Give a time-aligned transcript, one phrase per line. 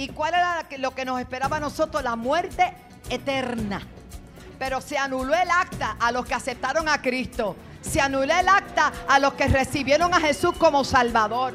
[0.00, 2.02] ¿Y cuál era lo que nos esperaba a nosotros?
[2.02, 2.72] La muerte
[3.10, 3.86] eterna.
[4.58, 7.54] Pero se anuló el acta a los que aceptaron a Cristo.
[7.82, 11.52] Se anuló el acta a los que recibieron a Jesús como Salvador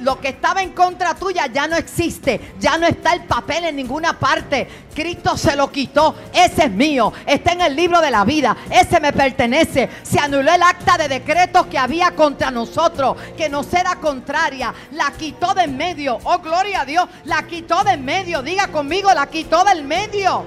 [0.00, 3.76] lo que estaba en contra tuya ya no existe, ya no está el papel en
[3.76, 4.68] ninguna parte.
[4.94, 9.00] Cristo se lo quitó, ese es mío, está en el libro de la vida, ese
[9.00, 9.88] me pertenece.
[10.02, 15.10] Se anuló el acta de decretos que había contra nosotros, que nos era contraria, la
[15.12, 16.18] quitó de en medio.
[16.24, 18.42] Oh, gloria a Dios, la quitó de en medio.
[18.42, 20.44] Diga conmigo, la quitó del medio.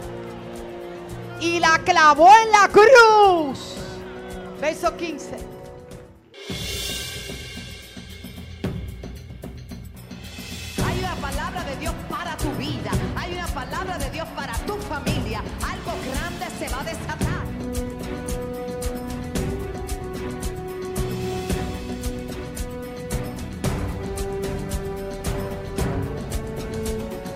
[1.41, 3.75] Y la clavó en la cruz.
[4.59, 5.46] Verso 15.
[13.97, 15.39] De Dios para tu familia.
[15.61, 17.45] Algo grande se va a desatar.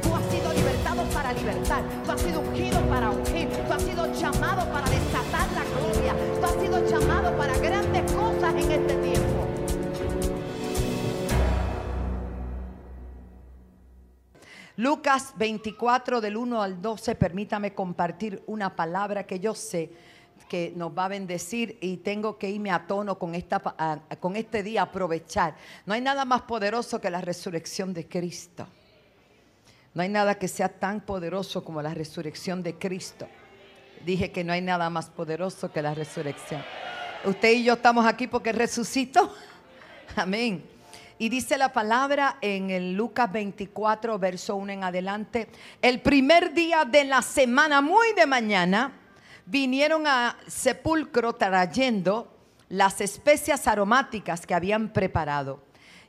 [0.02, 1.84] Tú has sido libertado para libertar.
[2.06, 3.50] Tú has sido ungido para ungir.
[3.50, 6.16] Tú has sido llamado para desatar la gloria.
[6.40, 9.21] Tú has sido llamado para grandes cosas en este tiempo.
[14.82, 19.92] Lucas 24 del 1 al 12, permítame compartir una palabra que yo sé
[20.50, 23.60] que nos va a bendecir y tengo que irme a tono con, esta,
[24.20, 25.56] con este día, aprovechar.
[25.86, 28.66] No hay nada más poderoso que la resurrección de Cristo.
[29.94, 33.28] No hay nada que sea tan poderoso como la resurrección de Cristo.
[34.04, 36.64] Dije que no hay nada más poderoso que la resurrección.
[37.24, 39.32] Usted y yo estamos aquí porque resucitó.
[40.16, 40.71] Amén.
[41.22, 45.50] Y dice la palabra en el Lucas 24, verso 1 en adelante.
[45.80, 48.94] El primer día de la semana, muy de mañana,
[49.46, 52.36] vinieron a sepulcro trayendo
[52.70, 55.62] las especias aromáticas que habían preparado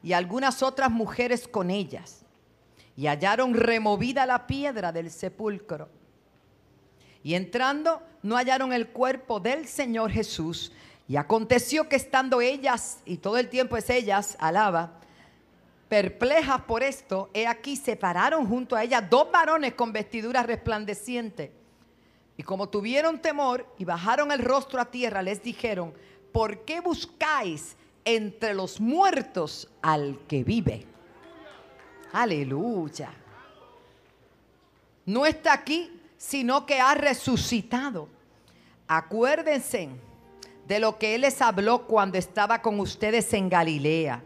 [0.02, 2.24] y algunas otras mujeres con ellas.
[2.96, 5.90] Y hallaron removida la piedra del sepulcro.
[7.22, 10.72] Y entrando, no hallaron el cuerpo del Señor Jesús.
[11.06, 15.00] Y aconteció que estando ellas, y todo el tiempo es ellas, alaba,
[15.92, 21.50] Perplejas por esto, he aquí separaron junto a ella dos varones con vestiduras resplandecientes.
[22.34, 25.92] Y como tuvieron temor y bajaron el rostro a tierra, les dijeron,
[26.32, 27.76] ¿por qué buscáis
[28.06, 30.86] entre los muertos al que vive?
[32.14, 33.12] Aleluya.
[35.04, 38.08] No está aquí, sino que ha resucitado.
[38.88, 39.90] Acuérdense
[40.66, 44.22] de lo que Él les habló cuando estaba con ustedes en Galilea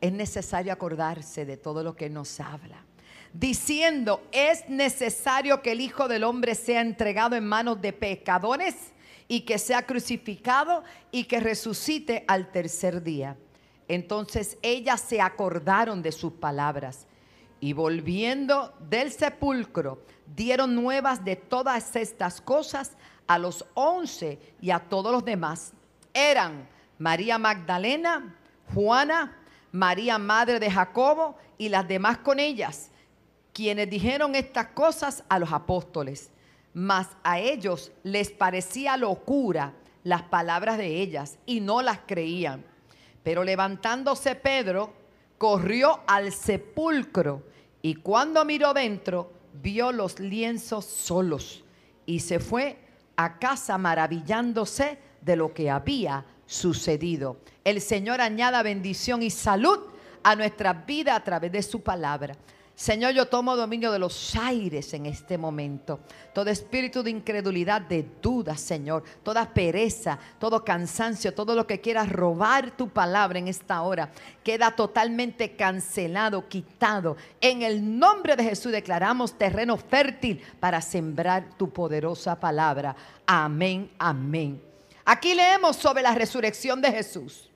[0.00, 2.84] es necesario acordarse de todo lo que nos habla.
[3.32, 8.74] Diciendo, es necesario que el Hijo del Hombre sea entregado en manos de pecadores
[9.28, 13.36] y que sea crucificado y que resucite al tercer día.
[13.88, 17.06] Entonces ellas se acordaron de sus palabras
[17.60, 20.02] y volviendo del sepulcro
[20.34, 22.92] dieron nuevas de todas estas cosas
[23.26, 25.72] a los once y a todos los demás.
[26.12, 26.68] Eran
[26.98, 28.36] María Magdalena,
[28.74, 29.36] Juana,
[29.76, 32.90] María, madre de Jacobo, y las demás con ellas,
[33.52, 36.30] quienes dijeron estas cosas a los apóstoles.
[36.72, 42.64] Mas a ellos les parecía locura las palabras de ellas y no las creían.
[43.22, 44.94] Pero levantándose Pedro,
[45.36, 47.42] corrió al sepulcro
[47.82, 49.32] y cuando miró dentro,
[49.62, 51.64] vio los lienzos solos
[52.06, 52.78] y se fue
[53.16, 57.38] a casa maravillándose de lo que había sucedido.
[57.64, 59.78] El Señor añada bendición y salud
[60.22, 62.36] a nuestra vida a través de su palabra.
[62.76, 66.00] Señor, yo tomo dominio de los aires en este momento.
[66.34, 69.02] Todo espíritu de incredulidad, de duda, Señor.
[69.22, 74.10] Toda pereza, todo cansancio, todo lo que quiera robar tu palabra en esta hora,
[74.44, 77.16] queda totalmente cancelado, quitado.
[77.40, 82.94] En el nombre de Jesús declaramos terreno fértil para sembrar tu poderosa palabra.
[83.24, 84.65] Amén, amén.
[85.08, 87.48] Aquí leemos sobre la resurrección de Jesús,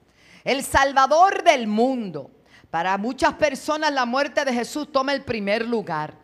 [0.45, 2.31] el Salvador del mundo.
[2.71, 6.15] Para muchas personas la muerte de Jesús toma el primer lugar.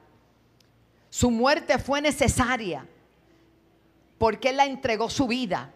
[1.11, 2.87] Su muerte fue necesaria
[4.19, 5.73] porque Él la entregó su vida.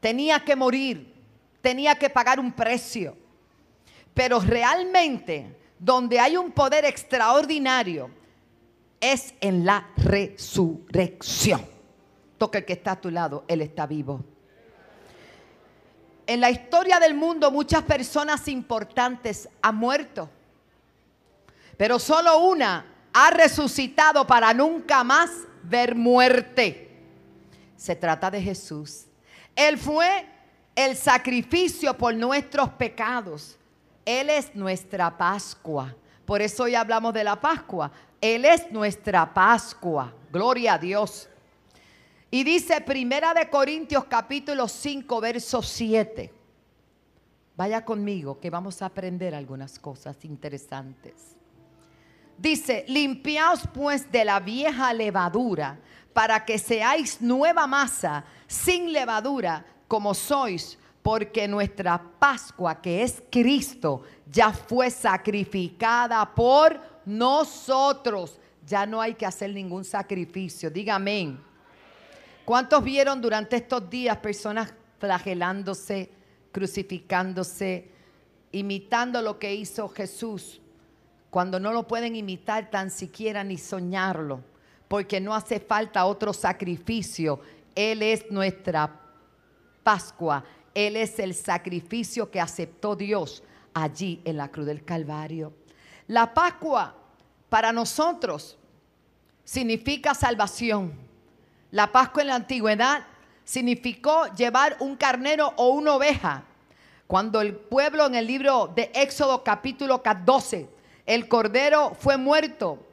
[0.00, 1.14] Tenía que morir,
[1.60, 3.18] tenía que pagar un precio.
[4.14, 8.10] Pero realmente donde hay un poder extraordinario
[8.98, 11.66] es en la resurrección.
[12.38, 14.24] Toca el que está a tu lado, Él está vivo.
[16.30, 20.30] En la historia del mundo muchas personas importantes han muerto,
[21.76, 25.28] pero solo una ha resucitado para nunca más
[25.64, 26.88] ver muerte.
[27.76, 29.06] Se trata de Jesús.
[29.56, 30.24] Él fue
[30.76, 33.58] el sacrificio por nuestros pecados.
[34.04, 35.96] Él es nuestra Pascua.
[36.24, 37.90] Por eso hoy hablamos de la Pascua.
[38.20, 40.14] Él es nuestra Pascua.
[40.30, 41.28] Gloria a Dios.
[42.30, 46.32] Y dice Primera de Corintios capítulo 5 verso 7.
[47.56, 51.36] Vaya conmigo que vamos a aprender algunas cosas interesantes.
[52.38, 55.78] Dice, limpiaos pues de la vieja levadura
[56.12, 64.02] para que seáis nueva masa sin levadura como sois, porque nuestra Pascua, que es Cristo,
[64.30, 68.38] ya fue sacrificada por nosotros.
[68.64, 70.70] Ya no hay que hacer ningún sacrificio.
[70.70, 71.49] Dígame.
[72.44, 76.10] ¿Cuántos vieron durante estos días personas flagelándose,
[76.52, 77.90] crucificándose,
[78.52, 80.60] imitando lo que hizo Jesús,
[81.30, 84.42] cuando no lo pueden imitar tan siquiera ni soñarlo?
[84.88, 87.40] Porque no hace falta otro sacrificio.
[87.74, 89.00] Él es nuestra
[89.82, 90.44] Pascua.
[90.74, 93.42] Él es el sacrificio que aceptó Dios
[93.74, 95.52] allí en la cruz del Calvario.
[96.08, 96.96] La Pascua
[97.48, 98.56] para nosotros
[99.44, 101.09] significa salvación.
[101.70, 103.04] La Pascua en la antigüedad
[103.44, 106.44] significó llevar un carnero o una oveja.
[107.06, 110.68] Cuando el pueblo en el libro de Éxodo capítulo 12,
[111.06, 112.84] el cordero fue muerto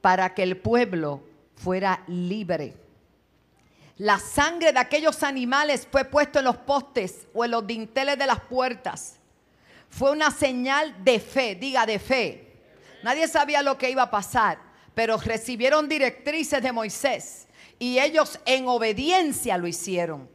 [0.00, 1.22] para que el pueblo
[1.56, 2.74] fuera libre.
[3.98, 8.26] La sangre de aquellos animales fue puesto en los postes o en los dinteles de
[8.26, 9.16] las puertas.
[9.88, 12.52] Fue una señal de fe, diga de fe.
[13.02, 14.58] Nadie sabía lo que iba a pasar,
[14.94, 17.46] pero recibieron directrices de Moisés
[17.82, 20.30] y ellos en obediencia lo hicieron.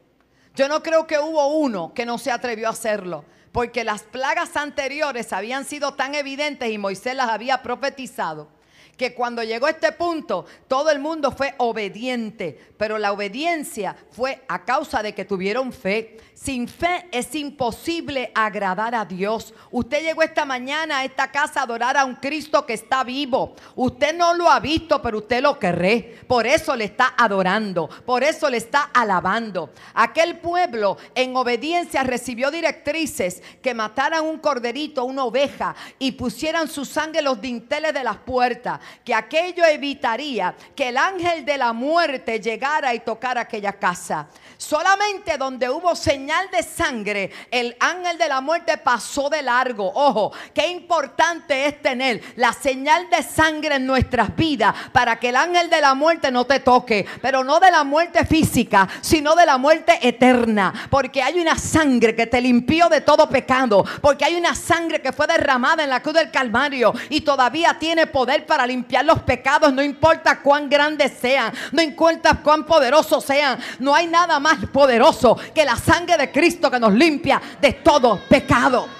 [0.54, 3.24] Yo no creo que hubo uno que no se atrevió a hacerlo,
[3.54, 8.50] porque las plagas anteriores habían sido tan evidentes y Moisés las había profetizado
[8.98, 14.44] que cuando llegó a este punto, todo el mundo fue obediente, pero la obediencia fue
[14.48, 16.18] a causa de que tuvieron fe.
[16.34, 19.54] Sin fe es imposible agradar a Dios.
[19.72, 23.56] Usted llegó esta mañana a esta casa a adorar a un Cristo que está vivo.
[23.76, 26.20] Usted no lo ha visto, pero usted lo querré.
[26.28, 29.72] Por eso le está adorando, por eso le está alabando.
[29.94, 36.86] Aquel pueblo en obediencia recibió directrices que mataran un corderito, una oveja y pusieran su
[36.86, 41.74] sangre en los dinteles de las puertas que aquello evitaría que el ángel de la
[41.74, 44.28] muerte llegara y tocara aquella casa.
[44.58, 49.92] Solamente donde hubo señal de sangre, el ángel de la muerte pasó de largo.
[49.94, 55.36] Ojo, qué importante es tener la señal de sangre en nuestras vidas para que el
[55.36, 59.46] ángel de la muerte no te toque, pero no de la muerte física, sino de
[59.46, 64.36] la muerte eterna, porque hay una sangre que te limpió de todo pecado, porque hay
[64.36, 68.66] una sangre que fue derramada en la cruz del Calvario y todavía tiene poder para
[68.66, 74.08] limpiar los pecados, no importa cuán grandes sean, no importa cuán poderosos sean, no hay
[74.08, 78.98] nada más poderoso que la sangre de Cristo que nos limpia de todo pecado.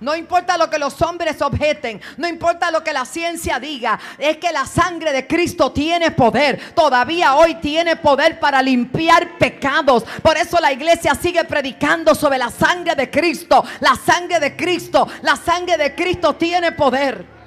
[0.00, 4.36] No importa lo que los hombres objeten, no importa lo que la ciencia diga, es
[4.36, 6.72] que la sangre de Cristo tiene poder.
[6.74, 10.04] Todavía hoy tiene poder para limpiar pecados.
[10.22, 13.64] Por eso la iglesia sigue predicando sobre la sangre de Cristo.
[13.80, 17.37] La sangre de Cristo, la sangre de Cristo tiene poder.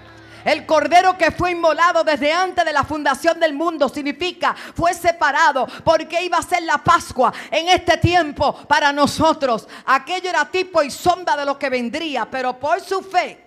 [0.44, 5.68] El cordero que fue inmolado desde antes de la fundación del mundo significa fue separado
[5.84, 9.68] porque iba a ser la Pascua en este tiempo para nosotros.
[9.86, 13.46] Aquello era tipo y sombra de lo que vendría, pero por su fe,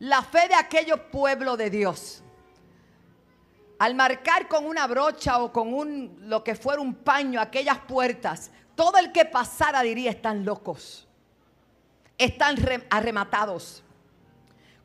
[0.00, 2.22] la fe de aquellos pueblo de Dios.
[3.78, 8.50] Al marcar con una brocha o con un lo que fuera un paño aquellas puertas,
[8.74, 11.06] todo el que pasara diría están locos.
[12.18, 12.56] Están
[12.90, 13.82] arrematados.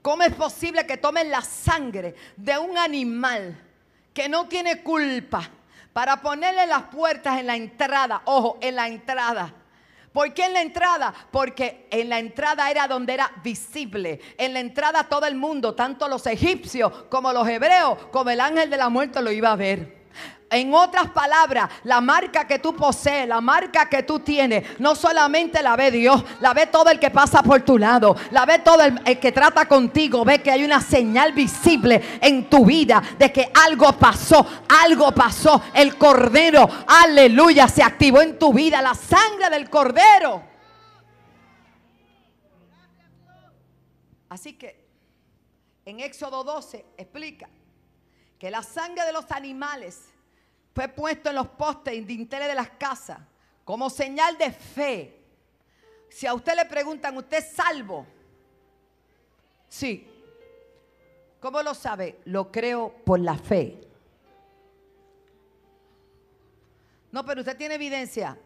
[0.06, 3.60] ¿Cómo es posible que tomen la sangre de un animal
[4.14, 5.50] que no tiene culpa
[5.94, 8.22] para ponerle las puertas en la entrada?
[8.26, 9.52] Ojo, en la entrada.
[10.14, 11.12] ¿Por qué en la entrada?
[11.32, 14.22] Porque en la entrada era donde era visible.
[14.38, 18.70] En la entrada todo el mundo, tanto los egipcios como los hebreos, como el ángel
[18.70, 20.05] de la muerte lo iba a ver.
[20.50, 25.64] En otras palabras, la marca que tú posees, la marca que tú tienes, no solamente
[25.64, 28.84] la ve Dios, la ve todo el que pasa por tu lado, la ve todo
[28.84, 33.52] el, que trata contigo, ve que hay una señal visible en tu vida de que
[33.66, 34.46] algo pasó,
[34.84, 35.64] algo pasó.
[35.74, 40.44] El cordero, aleluya, se activó en tu vida, la sangre del cordero.
[44.30, 44.86] Así que
[45.86, 47.50] en Éxodo 12 explica
[48.38, 50.15] que la sangre de los animales
[50.76, 53.20] fue puesto en los postes y dinteles de las casas
[53.64, 55.22] como señal de fe.
[56.10, 58.06] Si a usted le preguntan, ¿usted es salvo?
[59.70, 60.06] Sí.
[61.40, 62.20] ¿Cómo lo sabe?
[62.26, 63.80] Lo creo por la fe.
[67.10, 68.38] No, pero usted tiene evidencia.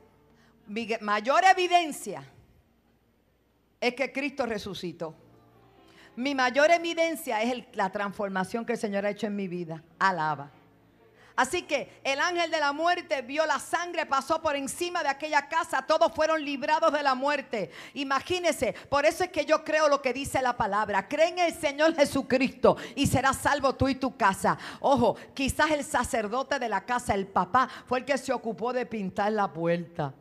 [1.02, 2.24] Mayor evidencia
[3.82, 5.16] es que Cristo resucitó.
[6.16, 9.84] Mi mayor evidencia es la transformación que el Señor ha hecho en mi vida.
[9.98, 10.52] Alaba.
[11.40, 15.48] Así que el ángel de la muerte vio la sangre, pasó por encima de aquella
[15.48, 17.72] casa, todos fueron librados de la muerte.
[17.94, 21.08] Imagínense, por eso es que yo creo lo que dice la palabra.
[21.08, 24.58] Cree en el Señor Jesucristo y serás salvo tú y tu casa.
[24.82, 28.86] Ojo, quizás el sacerdote de la casa, el papá, fue el que se ocupó de
[28.86, 30.14] pintar la puerta.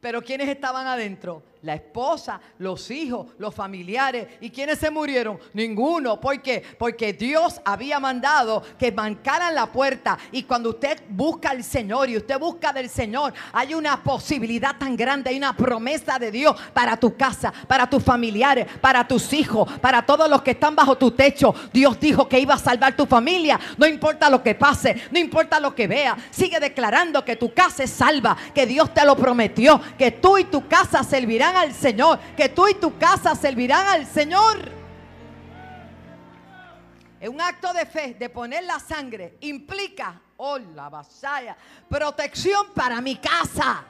[0.00, 1.42] Pero ¿quiénes estaban adentro?
[1.66, 4.28] La esposa, los hijos, los familiares.
[4.40, 5.36] ¿Y quiénes se murieron?
[5.52, 6.20] Ninguno.
[6.20, 6.62] ¿Por qué?
[6.78, 10.16] Porque Dios había mandado que mancaran la puerta.
[10.30, 14.96] Y cuando usted busca al Señor y usted busca del Señor, hay una posibilidad tan
[14.96, 19.68] grande, hay una promesa de Dios para tu casa, para tus familiares, para tus hijos,
[19.80, 21.52] para todos los que están bajo tu techo.
[21.72, 23.58] Dios dijo que iba a salvar tu familia.
[23.76, 26.16] No importa lo que pase, no importa lo que vea.
[26.30, 30.44] Sigue declarando que tu casa es salva, que Dios te lo prometió, que tú y
[30.44, 34.70] tu casa servirán al Señor, que tú y tu casa servirán al Señor.
[37.18, 41.56] Es un acto de fe, de poner la sangre, implica, oh la vasalla,
[41.88, 43.84] protección para mi casa.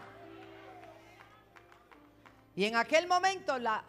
[2.55, 3.85] Y en aquel momento la,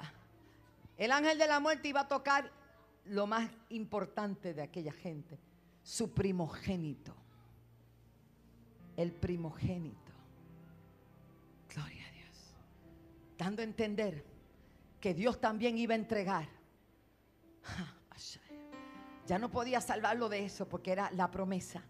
[0.98, 2.51] el ángel de la muerte iba a tocar
[3.05, 5.39] lo más importante de aquella gente,
[5.84, 7.15] su primogénito.
[8.98, 10.07] El primogénito.
[13.38, 14.24] Dando a entender
[15.00, 16.48] que Dios también iba a entregar.
[19.27, 21.84] Ya no podía salvarlo de eso porque era la promesa.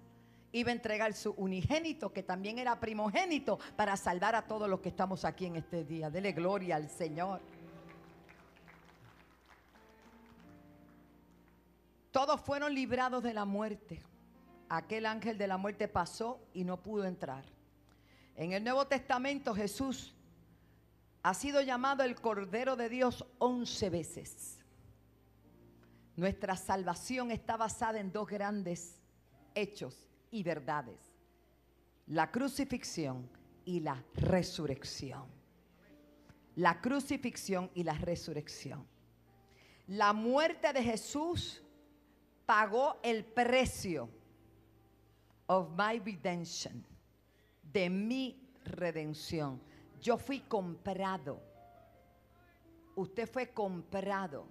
[0.51, 4.89] Iba a entregar su unigénito, que también era primogénito, para salvar a todos los que
[4.89, 6.09] estamos aquí en este día.
[6.09, 7.41] Dele gloria al Señor.
[12.11, 14.01] Todos fueron librados de la muerte.
[14.69, 17.45] Aquel ángel de la muerte pasó y no pudo entrar.
[18.35, 20.15] En el Nuevo Testamento Jesús
[21.27, 24.63] ha sido llamado el Cordero de Dios once veces.
[26.15, 29.01] Nuestra salvación está basada en dos grandes
[29.53, 30.97] hechos y verdades.
[32.05, 33.29] La crucifixión
[33.65, 35.25] y la resurrección.
[36.55, 38.87] La crucifixión y la resurrección.
[39.87, 41.61] La muerte de Jesús
[42.45, 44.09] pagó el precio
[45.47, 46.85] of my redemption,
[47.63, 49.66] de mi redención.
[50.01, 51.41] Yo fui comprado.
[52.95, 54.45] Usted fue comprado.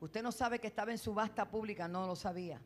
[0.00, 2.60] Usted no sabe que estaba en subasta pública, no lo sabía.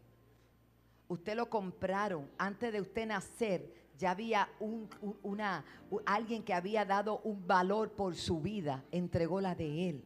[1.09, 2.31] Usted lo compraron.
[2.39, 4.89] Antes de usted nacer, ya había un,
[5.23, 5.65] una,
[6.07, 10.05] alguien que había dado un valor por su vida, entregó la de él.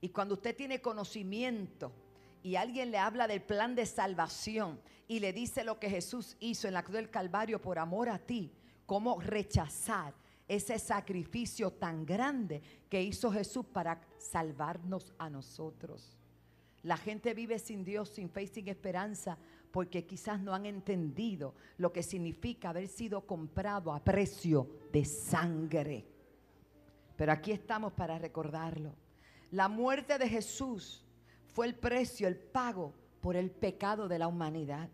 [0.00, 1.92] Y cuando usted tiene conocimiento
[2.42, 6.66] y alguien le habla del plan de salvación y le dice lo que Jesús hizo
[6.66, 8.52] en la cruz del Calvario por amor a ti,
[8.86, 10.14] cómo rechazar
[10.54, 16.18] ese sacrificio tan grande que hizo Jesús para salvarnos a nosotros.
[16.82, 19.38] La gente vive sin Dios, sin fe y sin esperanza
[19.70, 26.04] porque quizás no han entendido lo que significa haber sido comprado a precio de sangre.
[27.16, 28.94] Pero aquí estamos para recordarlo.
[29.50, 31.02] La muerte de Jesús
[31.46, 32.92] fue el precio, el pago
[33.22, 34.90] por el pecado de la humanidad.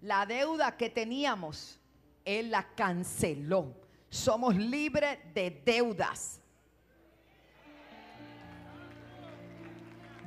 [0.00, 1.78] La deuda que teníamos,
[2.24, 3.85] Él la canceló
[4.16, 6.40] somos libres de deudas.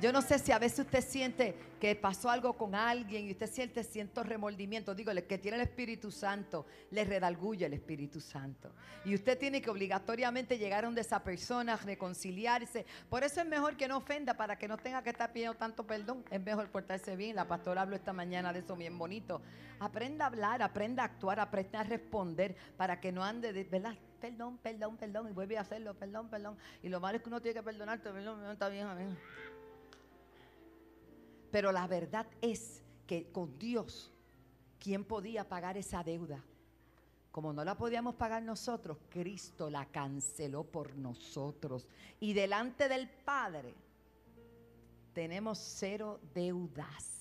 [0.00, 3.50] Yo no sé si a veces usted siente que pasó algo con alguien y usted
[3.50, 4.94] siente cierto remordimiento.
[4.94, 8.72] Digo, que tiene el Espíritu Santo, le redalguye el Espíritu Santo.
[9.04, 12.86] Y usted tiene que obligatoriamente llegar a donde esa persona, reconciliarse.
[13.10, 15.86] Por eso es mejor que no ofenda para que no tenga que estar pidiendo tanto
[15.86, 16.24] perdón.
[16.30, 17.36] Es mejor portarse bien.
[17.36, 19.42] La pastora habló esta mañana de eso bien bonito.
[19.80, 23.94] Aprenda a hablar, aprenda a actuar, aprenda a responder para que no ande, de, ¿verdad?
[24.18, 25.28] Perdón, perdón, perdón.
[25.28, 26.56] Y vuelve a hacerlo, perdón, perdón.
[26.82, 29.18] Y lo malo es que uno tiene que perdonarte, perdón, está bien, amén.
[31.50, 34.12] Pero la verdad es que con Dios,
[34.78, 36.42] ¿quién podía pagar esa deuda?
[37.32, 41.86] Como no la podíamos pagar nosotros, Cristo la canceló por nosotros.
[42.18, 43.74] Y delante del Padre
[45.12, 47.20] tenemos cero deudas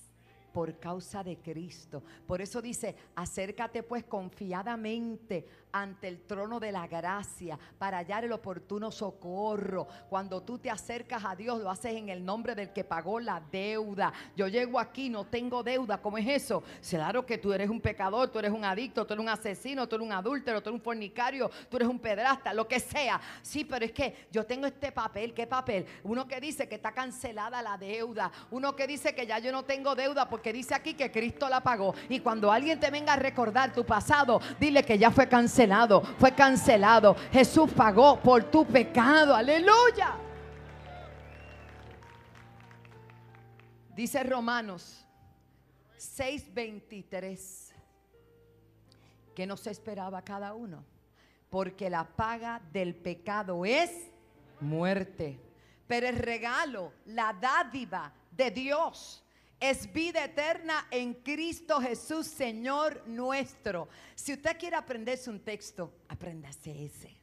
[0.53, 2.03] por causa de Cristo.
[2.25, 8.31] Por eso dice, acércate pues confiadamente ante el trono de la gracia para hallar el
[8.31, 9.87] oportuno socorro.
[10.09, 13.41] Cuando tú te acercas a Dios, lo haces en el nombre del que pagó la
[13.51, 14.11] deuda.
[14.35, 16.01] Yo llego aquí, no tengo deuda.
[16.01, 16.63] ¿Cómo es eso?
[16.87, 19.95] Claro que tú eres un pecador, tú eres un adicto, tú eres un asesino, tú
[19.95, 23.19] eres un adúltero, tú eres un fornicario, tú eres un pedrasta, lo que sea.
[23.41, 25.33] Sí, pero es que yo tengo este papel.
[25.33, 25.85] ¿Qué papel?
[26.03, 28.31] Uno que dice que está cancelada la deuda.
[28.51, 31.61] Uno que dice que ya yo no tengo deuda porque dice aquí que Cristo la
[31.61, 31.93] pagó.
[32.09, 35.27] Y cuando alguien te venga a recordar tu pasado, dile que ya fue
[36.19, 37.15] fue cancelado.
[37.31, 39.35] Jesús pagó por tu pecado.
[39.35, 40.15] Aleluya.
[43.95, 45.05] Dice Romanos
[45.97, 47.73] 6:23
[49.35, 50.85] que no se esperaba cada uno,
[51.49, 53.91] porque la paga del pecado es
[54.61, 55.39] muerte,
[55.87, 59.23] pero el regalo, la dádiva de Dios
[59.59, 63.89] es vida eterna en Cristo Jesús, Señor nuestro.
[64.15, 67.17] Si usted quiere aprenderse un texto, apréndase ese.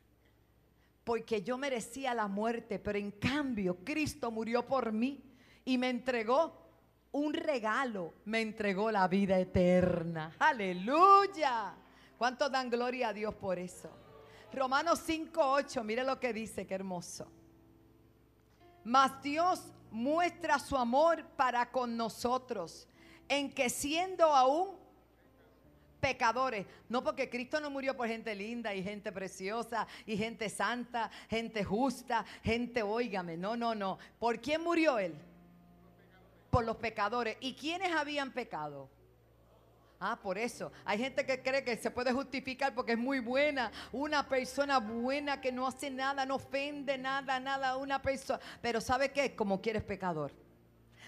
[1.05, 5.23] Porque yo merecía la muerte, pero en cambio Cristo murió por mí
[5.65, 6.67] y me entregó
[7.13, 10.35] un regalo, me entregó la vida eterna.
[10.39, 11.75] Aleluya.
[12.19, 13.91] ¿Cuántos dan gloria a Dios por eso?
[14.53, 17.31] Romanos 5:8, mire lo que dice, qué hermoso.
[18.87, 22.87] Mas Dios muestra su amor para con nosotros,
[23.29, 24.77] en que siendo aún
[25.99, 31.11] pecadores, no porque Cristo no murió por gente linda y gente preciosa y gente santa,
[31.29, 33.99] gente justa, gente, óigame, no, no, no.
[34.21, 35.17] ¿Por quién murió Él?
[36.49, 37.39] Por los pecadores.
[37.41, 38.89] ¿Y quiénes habían pecado?
[39.99, 40.71] Ah, por eso.
[40.85, 43.73] Hay gente que cree que se puede justificar porque es muy buena.
[43.93, 48.41] Una persona buena que no hace nada, no ofende nada, nada una persona.
[48.61, 49.35] Pero ¿sabe qué?
[49.35, 50.33] Como quieres pecador.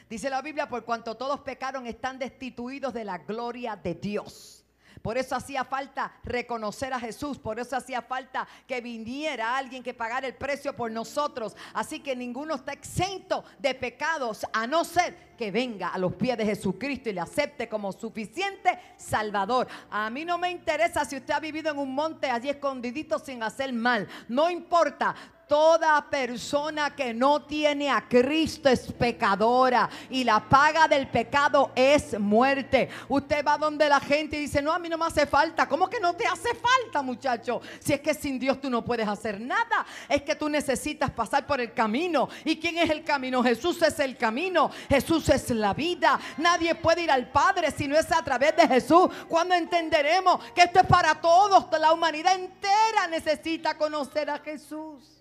[0.08, 4.64] Dice la Biblia, por cuanto todos pecaron, están destituidos de la gloria de Dios.
[5.02, 9.94] Por eso hacía falta reconocer a Jesús, por eso hacía falta que viniera alguien que
[9.94, 11.56] pagara el precio por nosotros.
[11.74, 16.36] Así que ninguno está exento de pecados, a no ser que venga a los pies
[16.36, 19.68] de Jesucristo y le acepte como suficiente Salvador.
[19.90, 23.42] A mí no me interesa si usted ha vivido en un monte allí escondidito sin
[23.42, 24.08] hacer mal.
[24.28, 25.14] No importa.
[25.48, 32.18] Toda persona que no tiene a Cristo es pecadora y la paga del pecado es
[32.18, 32.90] muerte.
[33.08, 35.66] Usted va donde la gente y dice, no, a mí no me hace falta.
[35.66, 37.62] ¿Cómo que no te hace falta, muchacho?
[37.80, 39.86] Si es que sin Dios tú no puedes hacer nada.
[40.06, 42.28] Es que tú necesitas pasar por el camino.
[42.44, 43.42] ¿Y quién es el camino?
[43.42, 44.70] Jesús es el camino.
[44.86, 46.20] Jesús es la vida.
[46.36, 49.08] Nadie puede ir al Padre si no es a través de Jesús.
[49.26, 55.17] Cuando entenderemos que esto es para todos, la humanidad entera necesita conocer a Jesús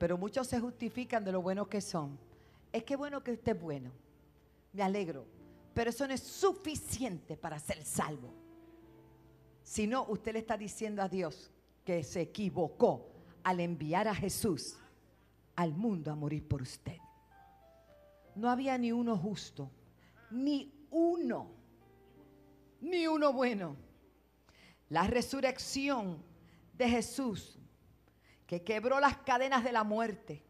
[0.00, 2.18] pero muchos se justifican de lo buenos que son.
[2.72, 3.90] Es que bueno que usted es bueno,
[4.72, 5.26] me alegro,
[5.74, 8.32] pero eso no es suficiente para ser salvo.
[9.62, 11.50] Si no, usted le está diciendo a Dios
[11.84, 13.10] que se equivocó
[13.42, 14.78] al enviar a Jesús
[15.54, 16.96] al mundo a morir por usted.
[18.34, 19.70] No había ni uno justo,
[20.30, 21.50] ni uno,
[22.80, 23.76] ni uno bueno.
[24.88, 26.22] La resurrección
[26.72, 27.59] de Jesús
[28.50, 30.42] que quebró las cadenas de la muerte,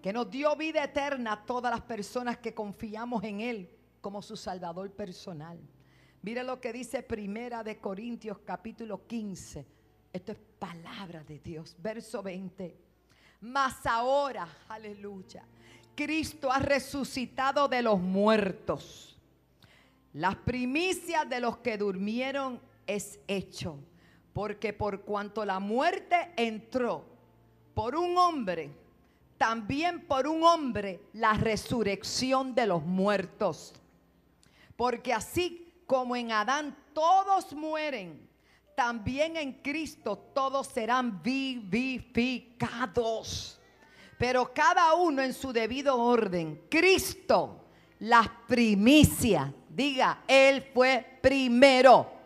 [0.00, 3.68] que nos dio vida eterna a todas las personas que confiamos en Él
[4.00, 5.60] como su Salvador personal.
[6.22, 9.66] Mire lo que dice Primera de Corintios capítulo 15.
[10.14, 11.76] Esto es palabra de Dios.
[11.78, 12.74] Verso 20.
[13.42, 15.44] Mas ahora, aleluya,
[15.94, 19.20] Cristo ha resucitado de los muertos.
[20.14, 23.78] Las primicias de los que durmieron es hecho.
[24.32, 27.11] Porque por cuanto la muerte entró
[27.74, 28.70] por un hombre,
[29.38, 33.74] también por un hombre la resurrección de los muertos.
[34.76, 38.28] Porque así como en Adán todos mueren,
[38.74, 43.60] también en Cristo todos serán vivificados.
[44.18, 46.62] Pero cada uno en su debido orden.
[46.70, 47.64] Cristo,
[47.98, 49.50] las primicias.
[49.68, 52.22] Diga, Él fue primero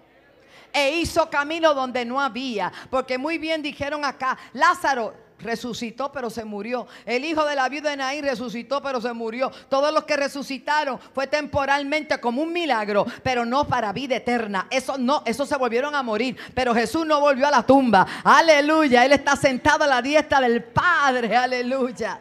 [0.77, 2.71] e hizo camino donde no había.
[2.91, 6.87] Porque muy bien dijeron acá, Lázaro, resucitó pero se murió.
[7.05, 9.51] El hijo de la viuda de Naín resucitó pero se murió.
[9.69, 14.67] Todos los que resucitaron fue temporalmente como un milagro, pero no para vida eterna.
[14.71, 16.37] Eso no, eso se volvieron a morir.
[16.55, 18.07] Pero Jesús no volvió a la tumba.
[18.25, 19.05] Aleluya.
[19.05, 21.37] Él está sentado a la diestra del Padre.
[21.37, 22.21] Aleluya.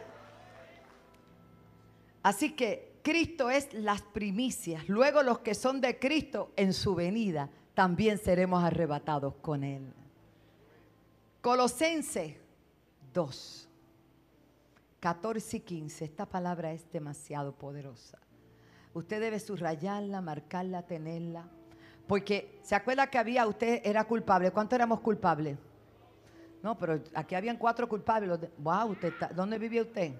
[2.22, 4.88] Así que Cristo es las primicias.
[4.88, 9.92] Luego los que son de Cristo en su venida también seremos arrebatados con Él.
[11.40, 12.45] Colosense
[13.16, 13.68] 2,
[15.00, 16.04] 14 y 15.
[16.04, 18.18] Esta palabra es demasiado poderosa.
[18.92, 21.48] Usted debe subrayarla, marcarla, tenerla.
[22.06, 24.50] Porque se acuerda que había, usted era culpable.
[24.50, 25.56] ¿Cuánto éramos culpables?
[26.62, 28.38] No, pero aquí habían cuatro culpables.
[28.58, 30.12] Wow, usted ¿dónde vivía usted?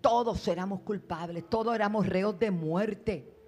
[0.00, 3.39] Todos éramos culpables, todos éramos reos de muerte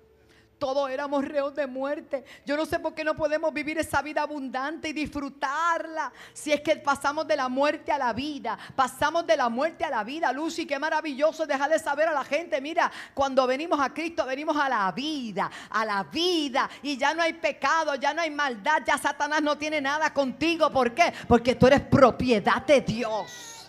[0.63, 2.25] todos éramos reos de muerte.
[2.47, 6.13] Yo no sé por qué no podemos vivir esa vida abundante y disfrutarla.
[6.33, 9.91] Si es que pasamos de la muerte a la vida, pasamos de la muerte a
[9.91, 10.33] la vida.
[10.33, 14.69] Lucy, qué maravilloso dejarle saber a la gente, mira, cuando venimos a Cristo venimos a
[14.69, 16.71] la vida, a la vida.
[16.81, 20.71] Y ya no hay pecado, ya no hay maldad, ya Satanás no tiene nada contigo.
[20.71, 21.13] ¿Por qué?
[21.27, 23.69] Porque tú eres propiedad de Dios.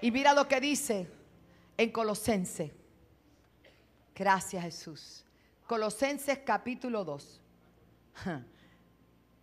[0.00, 1.06] Y mira lo que dice
[1.76, 2.74] en Colosense.
[4.14, 5.27] Gracias Jesús.
[5.68, 7.40] Colosenses capítulo 2.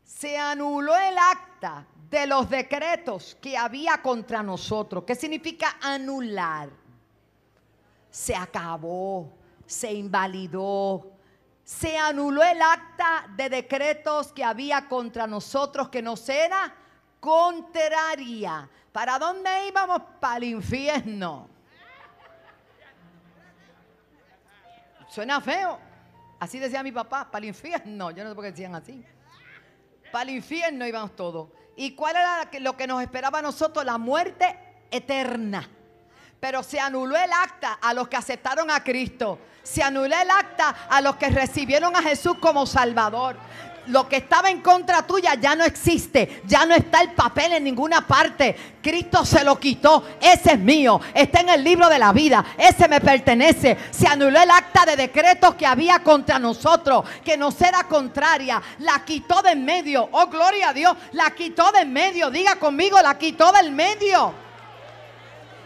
[0.04, 5.04] Se anuló el acta de los decretos que había contra nosotros.
[5.06, 6.70] ¿Qué significa anular?
[8.10, 9.34] Se acabó,
[9.68, 11.12] se invalidó,
[11.64, 16.74] se anuló el acta de decretos que había contra nosotros que nos era
[17.20, 18.68] contraria.
[18.92, 20.02] ¿Para dónde íbamos?
[20.20, 21.50] Para el infierno.
[25.08, 25.85] Suena feo.
[26.46, 28.12] Así decía mi papá, para el infierno.
[28.12, 29.04] Yo no sé por qué decían así.
[30.12, 31.50] Para el infierno íbamos todos.
[31.76, 33.84] ¿Y cuál era lo que nos esperaba a nosotros?
[33.84, 34.56] La muerte
[34.92, 35.68] eterna.
[36.40, 39.40] Pero se anuló el acta a los que aceptaron a Cristo.
[39.64, 43.38] Se anuló el acta a los que recibieron a Jesús como Salvador
[43.88, 47.64] lo que estaba en contra tuya ya no existe, ya no está el papel en
[47.64, 48.76] ninguna parte.
[48.82, 52.88] Cristo se lo quitó, ese es mío, está en el libro de la vida, ese
[52.88, 53.78] me pertenece.
[53.90, 59.04] Se anuló el acta de decretos que había contra nosotros, que nos era contraria, la
[59.04, 60.08] quitó de en medio.
[60.12, 62.30] Oh, gloria a Dios, la quitó de en medio.
[62.30, 64.34] Diga conmigo, la quitó del medio.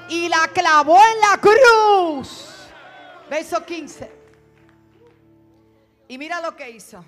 [0.10, 2.48] Y la clavó en la cruz.
[3.30, 4.12] Verso 15.
[6.08, 7.04] Y mira lo que hizo.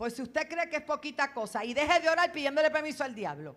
[0.00, 3.14] Pues si usted cree que es poquita cosa y deje de orar pidiéndole permiso al
[3.14, 3.54] diablo.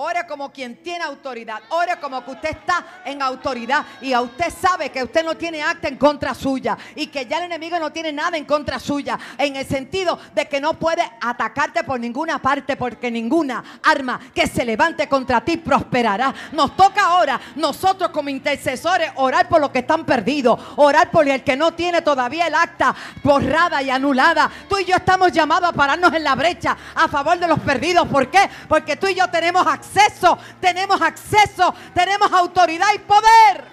[0.00, 1.60] Ore como quien tiene autoridad.
[1.70, 3.84] Ore como que usted está en autoridad.
[4.00, 6.78] Y a usted sabe que usted no tiene acta en contra suya.
[6.94, 9.18] Y que ya el enemigo no tiene nada en contra suya.
[9.36, 12.76] En el sentido de que no puede atacarte por ninguna parte.
[12.76, 16.32] Porque ninguna arma que se levante contra ti prosperará.
[16.52, 20.60] Nos toca ahora, nosotros como intercesores, orar por los que están perdidos.
[20.76, 24.48] Orar por el que no tiene todavía el acta borrada y anulada.
[24.68, 28.06] Tú y yo estamos llamados a pararnos en la brecha a favor de los perdidos.
[28.06, 28.48] ¿Por qué?
[28.68, 33.64] Porque tú y yo tenemos acceso acceso, tenemos acceso, tenemos autoridad y poder.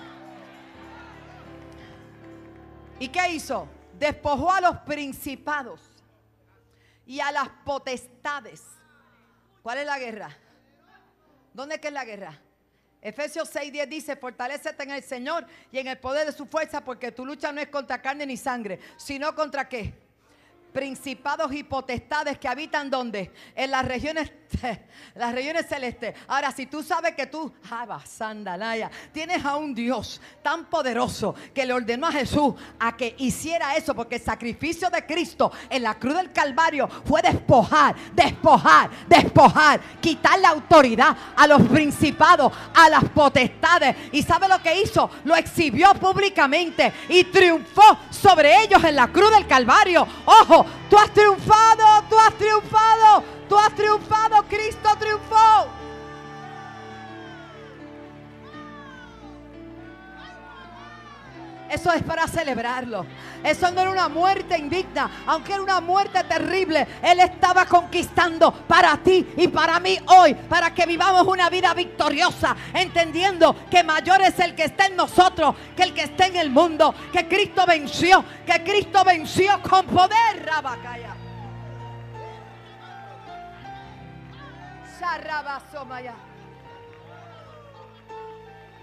[3.00, 3.68] ¿Y qué hizo?
[3.98, 5.82] Despojó a los principados
[7.06, 8.64] y a las potestades.
[9.62, 10.30] ¿Cuál es la guerra?
[11.54, 12.40] ¿Dónde es que es la guerra?
[13.02, 17.12] Efesios 6:10 dice, fortalecete en el Señor y en el poder de su fuerza, porque
[17.12, 19.94] tu lucha no es contra carne ni sangre, sino contra qué?
[20.76, 23.32] principados y potestades que habitan donde?
[23.56, 24.30] En las regiones,
[25.16, 26.16] las regiones celestes.
[26.28, 27.54] Ahora, si tú sabes que tú,
[28.06, 33.76] Sandalaya, tienes a un Dios tan poderoso que le ordenó a Jesús a que hiciera
[33.76, 39.80] eso, porque el sacrificio de Cristo en la cruz del Calvario fue despojar, despojar, despojar,
[40.02, 43.96] quitar la autoridad a los principados, a las potestades.
[44.12, 45.10] ¿Y sabe lo que hizo?
[45.24, 50.08] Lo exhibió públicamente y triunfó sobre ellos en la cruz del Calvario.
[50.26, 50.66] Ojo,
[50.96, 55.68] tú has triunfado, tú has triunfado, tú has triunfado, Cristo triunfó.
[61.70, 63.06] Eso es para celebrarlo.
[63.44, 66.88] Eso no era una muerte indigna, aunque era una muerte terrible.
[67.02, 72.56] Él estaba conquistando para ti y para mí hoy, para que vivamos una vida victoriosa,
[72.74, 76.50] entendiendo que mayor es el que está en nosotros que el que está en el
[76.50, 81.16] mundo, que Cristo venció, que Cristo venció con poder, Rabacaya.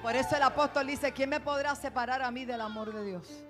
[0.03, 3.45] Por eso el apóstol dice, ¿quién me podrá separar a mí del amor de Dios?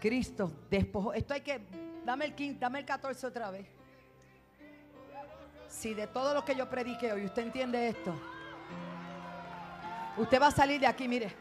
[0.00, 1.12] Cristo despojó.
[1.12, 1.60] Esto hay que,
[2.04, 3.66] dame el 15, dame el 14 otra vez.
[5.68, 8.14] Si de todo lo que yo predique hoy usted entiende esto,
[10.16, 11.34] usted va a salir de aquí, mire,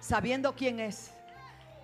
[0.00, 1.12] sabiendo quién es.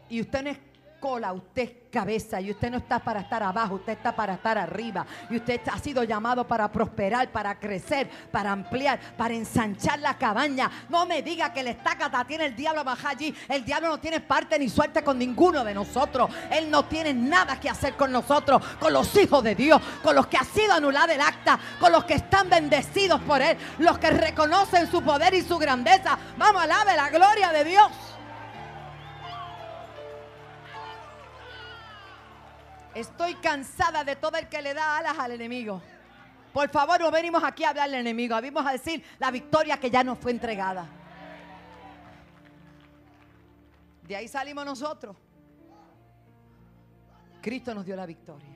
[0.08, 0.58] Y usted no es
[1.00, 4.58] cola, usted es cabeza y usted no está para estar abajo, usted está para estar
[4.58, 5.06] arriba.
[5.30, 10.70] Y usted ha sido llamado para prosperar, para crecer, para ampliar, para ensanchar la cabaña.
[10.90, 13.34] No me diga que el estácata tiene el diablo bajar allí.
[13.48, 16.30] El diablo no tiene parte ni suerte con ninguno de nosotros.
[16.50, 20.26] Él no tiene nada que hacer con nosotros, con los hijos de Dios, con los
[20.26, 24.10] que ha sido anulado el acta, con los que están bendecidos por Él, los que
[24.10, 26.18] reconocen su poder y su grandeza.
[26.36, 28.15] Vamos, alabe la gloria de Dios.
[32.96, 35.82] Estoy cansada de todo el que le da alas al enemigo.
[36.54, 38.34] Por favor, no venimos aquí a hablar al enemigo.
[38.36, 40.88] Venimos a decir la victoria que ya nos fue entregada.
[44.02, 45.14] De ahí salimos nosotros.
[47.42, 48.48] Cristo nos dio la victoria.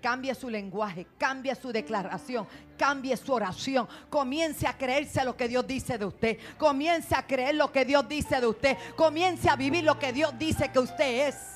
[0.00, 3.86] Cambie su lenguaje, cambie su declaración, cambie su oración.
[4.08, 6.38] Comience a creerse lo que Dios dice de usted.
[6.56, 8.78] Comience a creer lo que Dios dice de usted.
[8.96, 11.55] Comience a vivir lo que Dios dice que usted es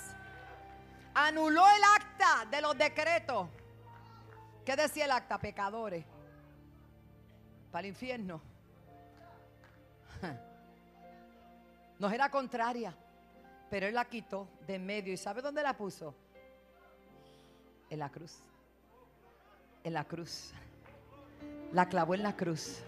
[1.15, 3.49] anuló el acta de los decretos.
[4.65, 5.39] ¿Qué decía el acta?
[5.39, 6.05] Pecadores.
[7.71, 8.41] Para el infierno.
[11.99, 12.95] Nos era contraria,
[13.69, 15.13] pero Él la quitó de en medio.
[15.13, 16.15] ¿Y sabe dónde la puso?
[17.91, 18.39] En la cruz.
[19.85, 20.53] En la cruz.
[21.73, 22.79] La clavó en la cruz.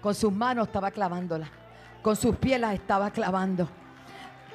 [0.00, 1.48] Con sus manos estaba clavándola.
[2.02, 3.68] Con sus pies la estaba clavando.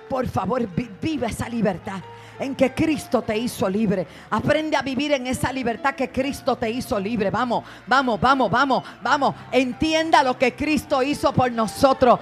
[0.10, 2.02] Por favor, vi- viva esa libertad
[2.39, 4.06] en que Cristo te hizo libre.
[4.30, 7.30] Aprende a vivir en esa libertad que Cristo te hizo libre.
[7.30, 9.36] Vamos, vamos, vamos, vamos, vamos.
[9.52, 12.19] Entienda lo que Cristo hizo por nosotros.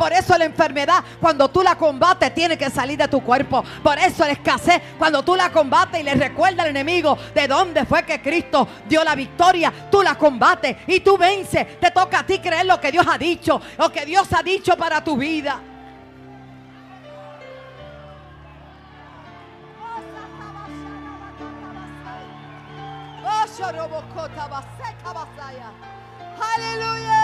[0.00, 3.62] Por eso la enfermedad, cuando tú la combates, tiene que salir de tu cuerpo.
[3.82, 7.84] Por eso la escasez, cuando tú la combates y le recuerda al enemigo de dónde
[7.84, 11.78] fue que Cristo dio la victoria, tú la combates y tú vences.
[11.78, 14.74] Te toca a ti creer lo que Dios ha dicho, lo que Dios ha dicho
[14.74, 15.60] para tu vida.
[26.56, 27.19] Aleluya.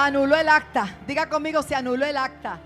[0.00, 0.96] Anuló el acta.
[1.08, 2.60] Diga conmigo, se anuló el acta.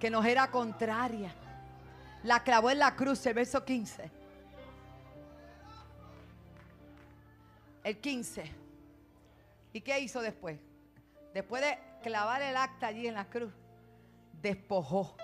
[0.00, 1.34] Que nos era contraria.
[2.22, 4.10] La clavó en la cruz, el verso 15.
[7.84, 8.50] El 15.
[9.74, 10.58] ¿Y qué hizo después?
[11.34, 13.52] Después de clavar el acta allí en la cruz,
[14.40, 15.14] despojó.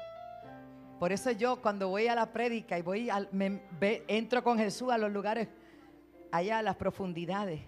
[0.98, 3.62] Por eso yo cuando voy a la prédica y voy al- me-
[4.08, 5.48] entro con Jesús a los lugares
[6.30, 7.62] allá a las profundidades,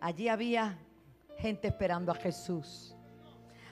[0.00, 0.78] allí había
[1.38, 2.94] gente esperando a Jesús.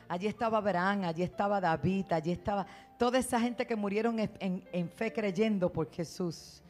[0.09, 5.13] Allí estaba Abraham, allí estaba David, allí estaba toda esa gente que murieron en, fe
[5.13, 6.63] creyendo por Jesús,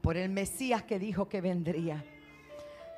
[0.00, 2.04] por el Mesías que dijo que vendría.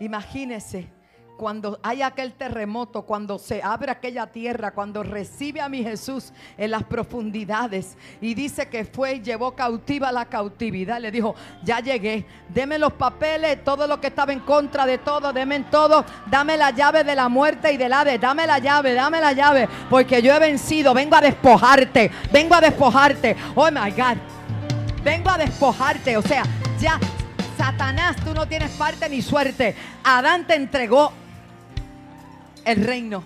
[0.01, 0.89] Imagínese
[1.37, 6.71] cuando hay aquel terremoto, cuando se abre aquella tierra, cuando recibe a mi Jesús en
[6.71, 11.01] las profundidades y dice que fue y llevó cautiva la cautividad.
[11.01, 15.33] Le dijo, ya llegué, deme los papeles, todo lo que estaba en contra de todo,
[15.33, 18.95] deme en todo, dame la llave de la muerte y del ave, dame la llave,
[18.95, 23.37] dame la llave, porque yo he vencido, vengo a despojarte, vengo a despojarte.
[23.55, 24.17] Oh my God,
[25.03, 26.45] vengo a despojarte, o sea,
[26.79, 26.99] ya
[27.57, 29.77] Satanás, tú no tienes parte ni suerte.
[30.03, 31.13] Adán te entregó
[32.65, 33.25] el reino.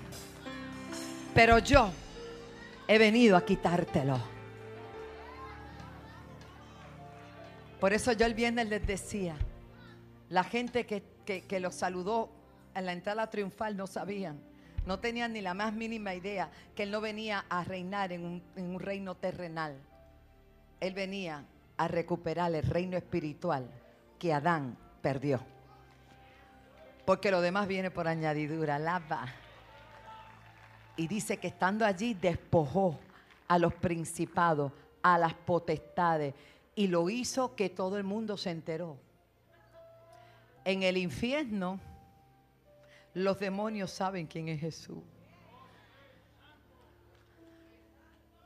[1.35, 1.91] Pero yo
[2.87, 4.19] he venido a quitártelo.
[7.81, 9.37] Por eso yo el viernes les decía,
[10.31, 12.29] la gente que, que, que los saludó
[12.75, 14.41] en la entrada triunfal no sabían,
[14.85, 18.43] no tenían ni la más mínima idea que él no venía a reinar en un,
[18.57, 19.77] en un reino terrenal.
[20.81, 21.45] Él venía
[21.77, 23.69] a recuperar el reino espiritual
[24.19, 25.41] que Adán perdió.
[27.09, 29.25] Porque lo demás viene por añadidura, lava.
[30.95, 33.01] Y dice que estando allí despojó
[33.47, 36.35] a los principados, a las potestades,
[36.75, 38.99] y lo hizo que todo el mundo se enteró.
[40.67, 41.81] En el infierno,
[43.15, 45.03] los demonios saben quién es Jesús.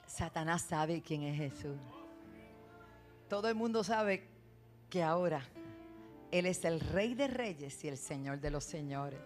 [0.07, 1.81] Satanás sabe quién es Jesús.
[3.29, 4.23] Todo el mundo sabe
[4.89, 5.43] que ahora
[6.33, 9.21] Él es el Rey de Reyes y el Señor de los Señores.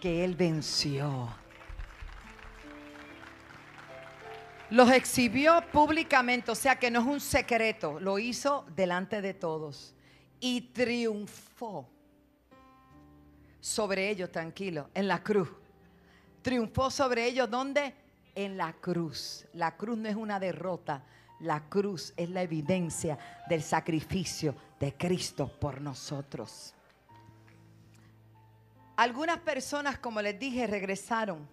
[0.00, 1.28] Que Él venció.
[4.70, 9.94] Los exhibió públicamente, o sea que no es un secreto, lo hizo delante de todos
[10.40, 11.88] y triunfó
[13.60, 15.48] sobre ellos, tranquilo, en la cruz.
[16.42, 17.94] Triunfó sobre ellos, ¿dónde?
[18.34, 19.46] En la cruz.
[19.52, 21.04] La cruz no es una derrota,
[21.40, 26.74] la cruz es la evidencia del sacrificio de Cristo por nosotros.
[28.96, 31.46] Algunas personas, como les dije, regresaron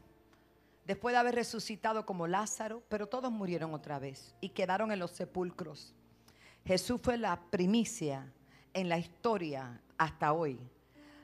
[0.86, 5.12] después de haber resucitado como Lázaro, pero todos murieron otra vez y quedaron en los
[5.12, 5.93] sepulcros.
[6.65, 8.31] Jesús fue la primicia
[8.73, 10.59] en la historia hasta hoy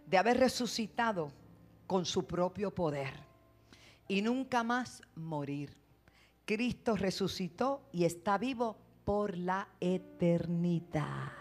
[0.06, 1.32] de haber resucitado
[1.88, 3.14] con su propio poder
[4.08, 5.78] y nunca más morir.
[6.46, 11.39] Cristo resucitó y está vivo por la eternidad.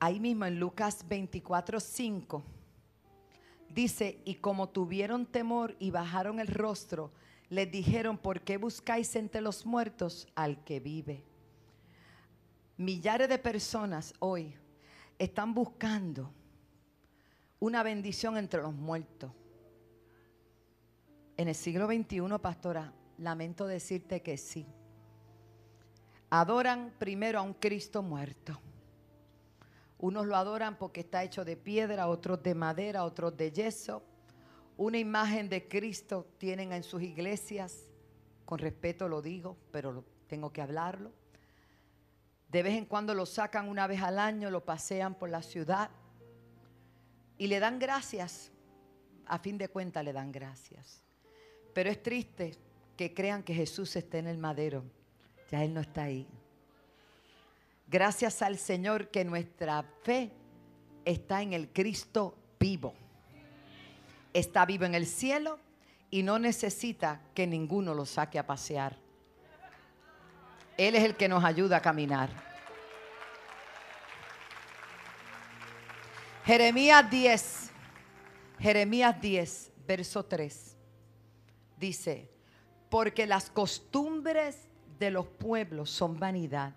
[0.00, 2.44] Ahí mismo en Lucas 24, 5
[3.68, 7.12] dice, y como tuvieron temor y bajaron el rostro,
[7.48, 11.24] les dijeron, ¿por qué buscáis entre los muertos al que vive?
[12.76, 14.54] Millares de personas hoy
[15.18, 16.32] están buscando
[17.58, 19.32] una bendición entre los muertos.
[21.36, 24.66] En el siglo XXI, pastora, lamento decirte que sí.
[26.30, 28.60] Adoran primero a un Cristo muerto.
[29.98, 34.02] Unos lo adoran porque está hecho de piedra, otros de madera, otros de yeso.
[34.76, 37.90] Una imagen de Cristo tienen en sus iglesias,
[38.44, 41.12] con respeto lo digo, pero tengo que hablarlo.
[42.48, 45.90] De vez en cuando lo sacan una vez al año, lo pasean por la ciudad
[47.36, 48.52] y le dan gracias.
[49.26, 51.02] A fin de cuentas le dan gracias.
[51.74, 52.56] Pero es triste
[52.96, 54.84] que crean que Jesús está en el madero.
[55.50, 56.26] Ya Él no está ahí.
[57.90, 60.30] Gracias al Señor que nuestra fe
[61.06, 62.94] está en el Cristo vivo.
[64.34, 65.58] Está vivo en el cielo
[66.10, 68.96] y no necesita que ninguno lo saque a pasear.
[70.76, 72.30] Él es el que nos ayuda a caminar.
[76.44, 77.70] Jeremías 10,
[78.58, 80.76] Jeremías 10, verso 3,
[81.76, 82.30] dice,
[82.88, 86.74] porque las costumbres de los pueblos son vanidad,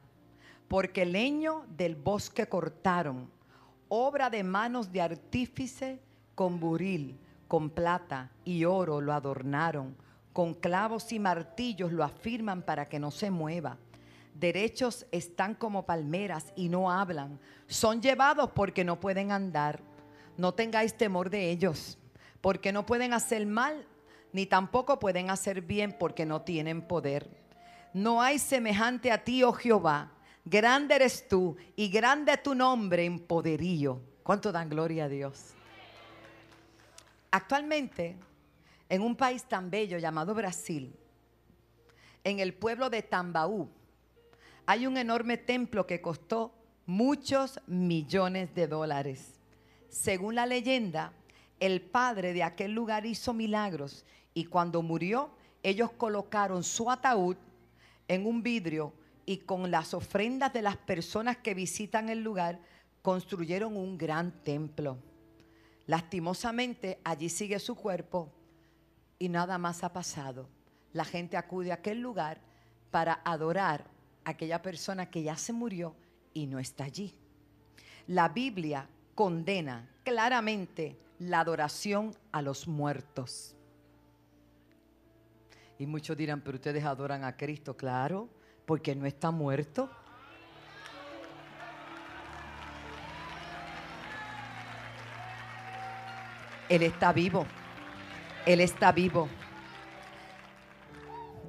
[0.71, 3.29] porque leño del bosque cortaron,
[3.89, 5.99] obra de manos de artífice
[6.33, 9.97] con buril, con plata y oro lo adornaron,
[10.31, 13.77] con clavos y martillos lo afirman para que no se mueva
[14.33, 17.37] derechos están como palmeras y no hablan.
[17.67, 19.81] Son llevados porque no pueden andar.
[20.37, 21.97] No tengáis temor de ellos,
[22.39, 23.85] porque no pueden hacer mal,
[24.31, 27.29] ni tampoco pueden hacer bien porque no tienen poder.
[27.93, 30.11] No hay semejante a ti, oh Jehová.
[30.43, 34.01] Grande eres tú y grande tu nombre en poderío.
[34.23, 35.53] ¿Cuánto dan gloria a Dios?
[37.29, 38.15] Actualmente,
[38.89, 40.93] en un país tan bello llamado Brasil,
[42.23, 43.69] en el pueblo de Tambaú,
[44.65, 46.53] hay un enorme templo que costó
[46.85, 49.39] muchos millones de dólares.
[49.89, 51.13] Según la leyenda,
[51.59, 55.29] el padre de aquel lugar hizo milagros y cuando murió,
[55.63, 57.37] ellos colocaron su ataúd
[58.07, 58.93] en un vidrio
[59.31, 62.59] y con las ofrendas de las personas que visitan el lugar,
[63.01, 64.97] construyeron un gran templo.
[65.87, 68.29] Lastimosamente, allí sigue su cuerpo
[69.19, 70.49] y nada más ha pasado.
[70.91, 72.41] La gente acude a aquel lugar
[72.91, 73.85] para adorar
[74.25, 75.95] aquella persona que ya se murió
[76.33, 77.13] y no está allí.
[78.07, 83.55] La Biblia condena claramente la adoración a los muertos.
[85.79, 88.27] Y muchos dirán, pero ustedes adoran a Cristo, claro,
[88.71, 89.89] porque no está muerto.
[96.69, 97.45] Él está vivo.
[98.45, 99.27] Él está vivo.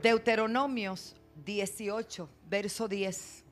[0.02, 3.44] Deuteronomios 18, verso 10.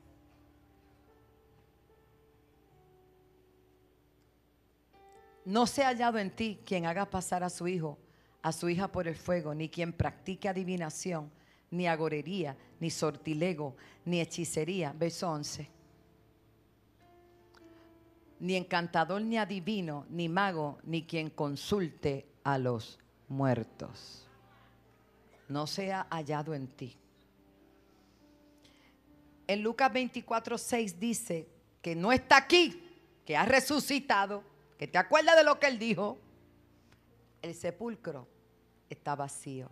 [5.45, 7.97] No se ha hallado en ti quien haga pasar a su hijo,
[8.41, 11.31] a su hija por el fuego, ni quien practique adivinación,
[11.71, 14.93] ni agorería, ni sortilego, ni hechicería.
[14.93, 15.67] Verso 11.
[18.41, 24.27] Ni encantador, ni adivino, ni mago, ni quien consulte a los muertos.
[25.47, 26.95] No se ha hallado en ti.
[29.47, 31.47] En Lucas 24, 6 dice
[31.81, 32.83] que no está aquí,
[33.25, 34.43] que ha resucitado,
[34.77, 36.17] que te acuerdas de lo que él dijo.
[37.41, 38.27] El sepulcro
[38.89, 39.69] está vacío.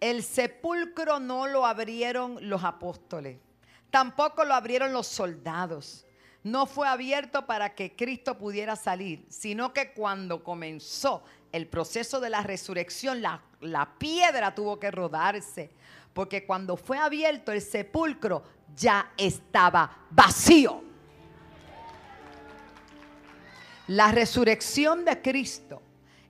[0.00, 3.38] El sepulcro no lo abrieron los apóstoles,
[3.90, 6.04] tampoco lo abrieron los soldados.
[6.42, 12.30] No fue abierto para que Cristo pudiera salir, sino que cuando comenzó el proceso de
[12.30, 15.70] la resurrección, la, la piedra tuvo que rodarse,
[16.12, 18.44] porque cuando fue abierto el sepulcro
[18.76, 20.84] ya estaba vacío.
[23.88, 25.82] La resurrección de Cristo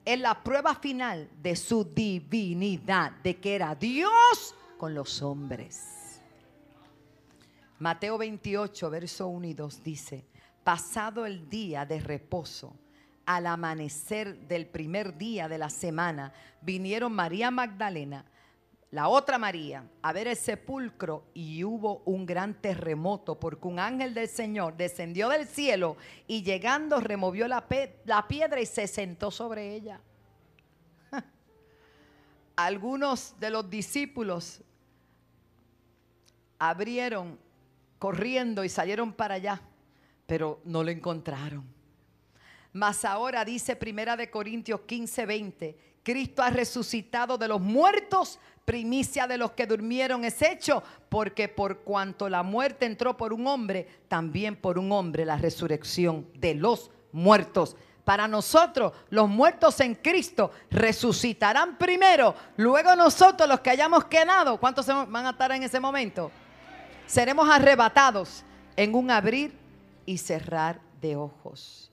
[0.07, 6.23] es la prueba final de su divinidad, de que era Dios con los hombres.
[7.81, 10.25] Mateo 28, verso 1 y 2 dice,
[10.63, 12.77] pasado el día de reposo,
[13.27, 18.25] al amanecer del primer día de la semana, vinieron María Magdalena,
[18.91, 24.15] la otra María a ver el sepulcro y hubo un gran terremoto porque un ángel
[24.15, 25.97] del Señor descendió del cielo
[26.27, 27.67] y llegando removió la,
[28.05, 30.01] la piedra y se sentó sobre ella.
[32.57, 34.63] Algunos de los discípulos
[36.59, 37.39] abrieron
[37.99, 39.61] corriendo y salieron para allá,
[40.27, 41.65] pero no lo encontraron.
[42.73, 49.27] Mas ahora dice Primera de Corintios 15, 20, Cristo ha resucitado de los muertos primicia
[49.27, 53.89] de los que durmieron es hecho, porque por cuanto la muerte entró por un hombre,
[54.09, 57.77] también por un hombre la resurrección de los muertos.
[58.05, 64.87] Para nosotros, los muertos en Cristo resucitarán primero, luego nosotros los que hayamos quedado, ¿cuántos
[64.87, 66.31] van a estar en ese momento?
[67.07, 68.45] Seremos arrebatados
[68.77, 69.57] en un abrir
[70.05, 71.91] y cerrar de ojos.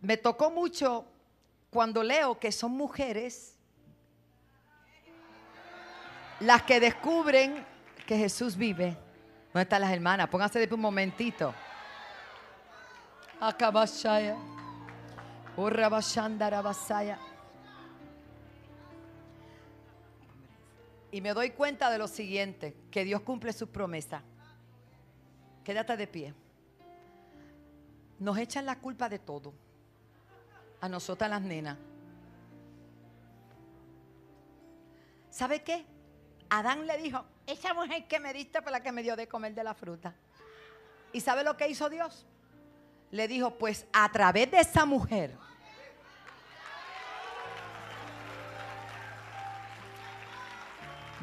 [0.00, 1.06] Me tocó mucho
[1.70, 3.57] cuando leo que son mujeres
[6.40, 7.64] las que descubren
[8.06, 8.96] que Jesús vive.
[9.52, 10.28] ¿Dónde están las hermanas?
[10.28, 11.54] Pónganse de un momentito.
[13.40, 14.36] Acabashaya.
[15.56, 17.18] Urrabashandarabasaya.
[21.10, 24.22] Y me doy cuenta de lo siguiente, que Dios cumple sus promesas.
[25.64, 26.34] Quédate de pie.
[28.18, 29.54] Nos echan la culpa de todo.
[30.80, 31.76] A nosotras las nenas.
[35.30, 35.84] ¿Sabe qué?
[36.50, 39.54] Adán le dijo, esa mujer que me diste fue la que me dio de comer
[39.54, 40.14] de la fruta.
[41.12, 42.26] ¿Y sabe lo que hizo Dios?
[43.10, 45.36] Le dijo, pues a través de esa mujer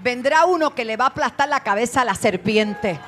[0.06, 3.00] vendrá uno que le va a aplastar la cabeza a la serpiente.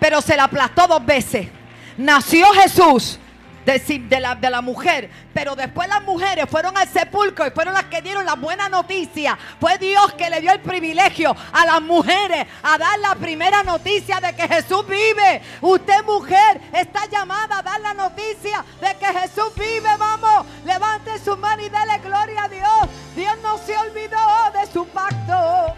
[0.00, 1.48] Pero se la aplastó dos veces.
[1.96, 3.18] Nació Jesús
[3.64, 5.10] de, la, de la mujer.
[5.32, 9.38] Pero después las mujeres fueron al sepulcro y fueron las que dieron la buena noticia.
[9.60, 14.20] Fue Dios que le dio el privilegio a las mujeres a dar la primera noticia
[14.20, 15.42] de que Jesús vive.
[15.60, 19.88] Usted mujer está llamada a dar la noticia de que Jesús vive.
[19.98, 22.90] Vamos, levante su mano y dele gloria a Dios.
[23.16, 24.18] Dios no se olvidó
[24.52, 25.74] de su pacto.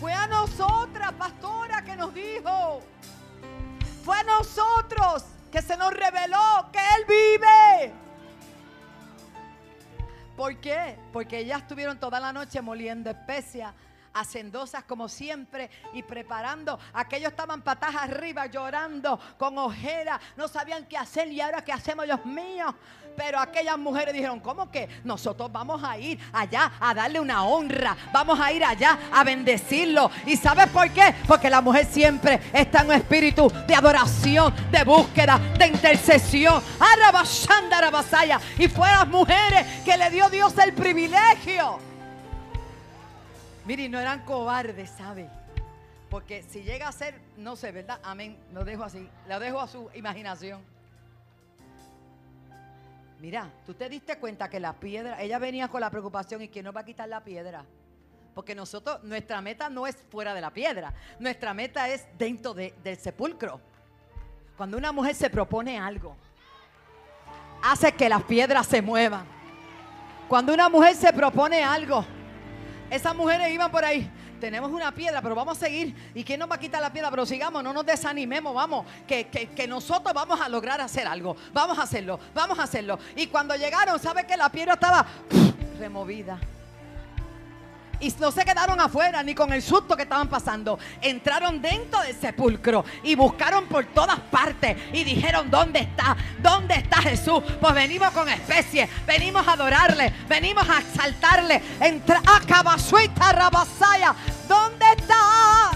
[0.00, 2.82] Fue a nosotras, pastora, que nos dijo.
[4.06, 7.92] Fue a nosotros que se nos reveló que Él vive.
[10.36, 10.96] ¿Por qué?
[11.12, 13.74] Porque ellas estuvieron toda la noche moliendo especias
[14.16, 16.78] hacendosas como siempre y preparando.
[16.94, 22.06] Aquellos estaban patas arriba llorando con ojera, no sabían qué hacer y ahora qué hacemos,
[22.06, 22.74] Dios mío.
[23.16, 27.96] Pero aquellas mujeres dijeron, ¿cómo que nosotros vamos a ir allá a darle una honra?
[28.12, 30.10] Vamos a ir allá a bendecirlo.
[30.26, 31.14] ¿Y sabes por qué?
[31.26, 36.62] Porque la mujer siempre está en un espíritu de adoración, de búsqueda, de intercesión.
[38.58, 41.95] Y fue las mujeres que le dio Dios el privilegio
[43.66, 45.28] Mire, no eran cobardes, ¿sabe?
[46.08, 47.98] Porque si llega a ser, no sé, ¿verdad?
[48.04, 48.38] Amén.
[48.52, 49.08] Lo dejo así.
[49.28, 50.62] Lo dejo a su imaginación.
[53.18, 56.62] Mira, tú te diste cuenta que la piedra, ella venía con la preocupación y que
[56.62, 57.64] no va a quitar la piedra.
[58.34, 60.94] Porque nosotros, nuestra meta no es fuera de la piedra.
[61.18, 63.60] Nuestra meta es dentro del sepulcro.
[64.56, 66.14] Cuando una mujer se propone algo,
[67.64, 69.26] hace que las piedras se muevan.
[70.28, 72.04] Cuando una mujer se propone algo,
[72.90, 74.10] esas mujeres iban por ahí.
[74.40, 75.94] Tenemos una piedra, pero vamos a seguir.
[76.14, 77.10] ¿Y quién nos va a quitar la piedra?
[77.10, 78.86] Pero sigamos, no nos desanimemos, vamos.
[79.06, 81.36] Que, que, nosotros vamos a lograr hacer algo.
[81.52, 82.98] Vamos a hacerlo, vamos a hacerlo.
[83.16, 85.06] Y cuando llegaron, ¿sabe que la piedra estaba
[85.78, 86.38] removida?
[88.00, 90.78] Y no se quedaron afuera ni con el susto que estaban pasando.
[91.00, 94.76] Entraron dentro del sepulcro y buscaron por todas partes.
[94.92, 96.16] Y dijeron, ¿dónde está?
[96.38, 97.42] ¿Dónde está Jesús?
[97.60, 98.88] Pues venimos con especie.
[99.06, 100.12] Venimos a adorarle.
[100.28, 101.62] Venimos a exaltarle.
[101.80, 104.14] Entra a Rabasaya.
[104.48, 105.70] ¿Dónde está?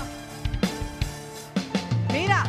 [2.12, 2.44] Mira.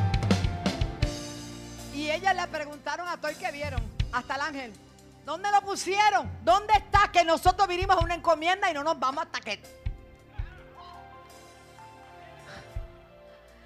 [1.93, 3.81] Y ellas le preguntaron a todo el que vieron.
[4.11, 4.90] Hasta el ángel.
[5.25, 6.29] ¿Dónde lo pusieron?
[6.43, 9.61] ¿Dónde está que nosotros vinimos a una encomienda y no nos vamos hasta que...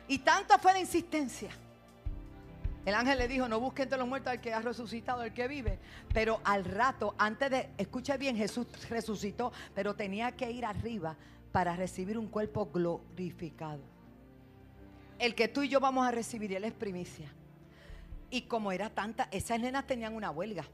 [0.07, 1.49] Y tanto fue la insistencia.
[2.85, 5.47] El ángel le dijo, no busquen entre los muertos al que ha resucitado, al que
[5.47, 5.79] vive.
[6.13, 11.15] Pero al rato, antes de, escuche bien, Jesús resucitó, pero tenía que ir arriba
[11.51, 13.81] para recibir un cuerpo glorificado.
[15.17, 17.31] El que tú y yo vamos a recibir, él es primicia.
[18.29, 20.65] Y como era tanta, esas nenas tenían una huelga.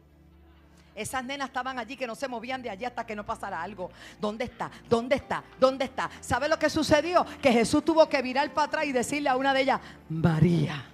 [0.95, 3.89] Esas nenas estaban allí que no se movían de allí hasta que no pasara algo.
[4.19, 4.69] ¿Dónde está?
[4.89, 5.43] ¿Dónde está?
[5.59, 6.09] ¿Dónde está?
[6.19, 7.25] ¿Sabe lo que sucedió?
[7.41, 9.79] Que Jesús tuvo que virar para atrás y decirle a una de ellas,
[10.09, 10.85] María.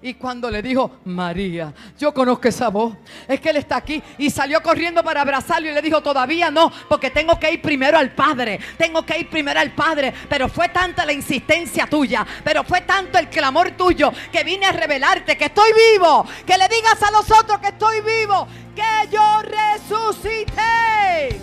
[0.00, 2.94] Y cuando le dijo, María, yo conozco esa voz,
[3.26, 4.00] es que él está aquí.
[4.18, 7.98] Y salió corriendo para abrazarlo y le dijo, todavía no, porque tengo que ir primero
[7.98, 8.60] al Padre.
[8.76, 10.14] Tengo que ir primero al Padre.
[10.28, 14.72] Pero fue tanta la insistencia tuya, pero fue tanto el clamor tuyo que vine a
[14.72, 16.24] revelarte que estoy vivo.
[16.46, 18.46] Que le digas a los otros que estoy vivo,
[18.76, 21.40] que yo resucité.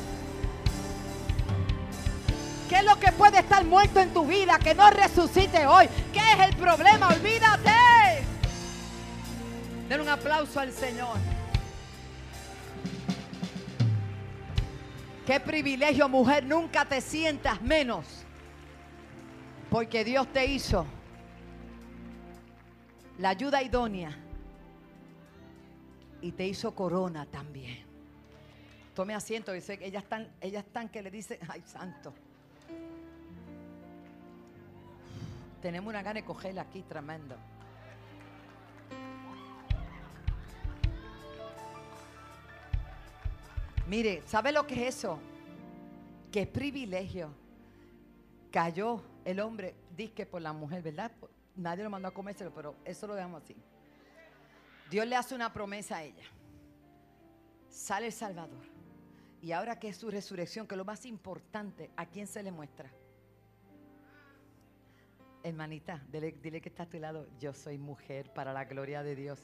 [2.69, 5.87] ¿Qué es lo que puede estar muerto en tu vida que no resucite hoy?
[6.11, 7.09] ¿Qué es el problema?
[7.09, 8.34] Olvídate.
[9.89, 11.17] Den un aplauso al Señor.
[15.25, 16.43] Qué privilegio, mujer.
[16.43, 18.23] Nunca te sientas menos.
[19.69, 20.85] Porque Dios te hizo
[23.19, 24.17] la ayuda idónea.
[26.21, 27.85] Y te hizo corona también.
[28.95, 29.51] Tome asiento.
[29.51, 32.13] Dice, ellas están, ellas están que le dicen, ay santo.
[35.61, 37.35] Tenemos una gana de cogerla aquí tremendo.
[43.87, 45.19] Mire, ¿sabe lo que es eso?
[46.31, 47.29] Qué privilegio
[48.51, 51.11] cayó el hombre, disque por la mujer, ¿verdad?
[51.55, 53.55] Nadie lo mandó a comérselo, pero eso lo dejamos así.
[54.89, 56.23] Dios le hace una promesa a ella.
[57.69, 58.63] Sale el Salvador.
[59.41, 62.51] Y ahora que es su resurrección, que es lo más importante, ¿a quién se le
[62.51, 62.89] muestra?
[65.43, 67.27] Hermanita, dile, dile que está a tu lado.
[67.39, 69.39] Yo soy mujer para la gloria de Dios.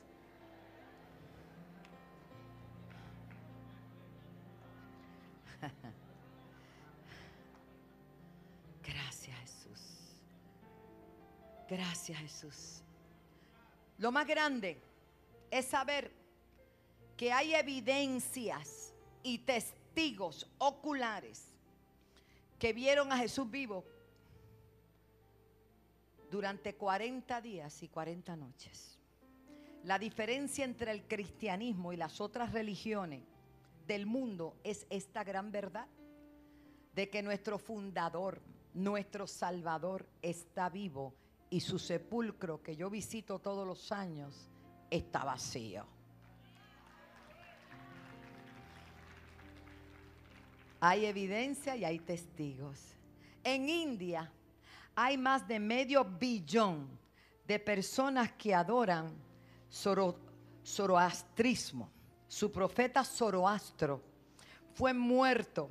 [11.72, 12.84] Gracias Jesús.
[13.98, 14.78] Lo más grande
[15.50, 16.12] es saber
[17.16, 18.94] que hay evidencias
[19.24, 21.48] y testigos oculares
[22.60, 23.86] que vieron a Jesús vivo
[26.30, 29.00] durante 40 días y 40 noches.
[29.86, 33.24] La diferencia entre el cristianismo y las otras religiones
[33.88, 35.88] del mundo es esta gran verdad
[36.94, 38.42] de que nuestro fundador,
[38.74, 41.14] nuestro salvador está vivo
[41.52, 44.50] y su sepulcro que yo visito todos los años
[44.90, 45.86] está vacío.
[50.80, 52.96] Hay evidencia y hay testigos.
[53.44, 54.32] En India
[54.96, 56.90] hay más de medio billón
[57.46, 59.14] de personas que adoran
[60.64, 61.92] zoroastrismo.
[62.28, 64.02] Su profeta Zoroastro
[64.74, 65.70] fue muerto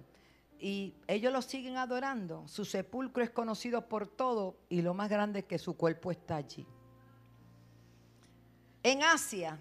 [0.60, 2.46] y ellos lo siguen adorando.
[2.46, 6.36] Su sepulcro es conocido por todo y lo más grande es que su cuerpo está
[6.36, 6.66] allí.
[8.82, 9.58] En Asia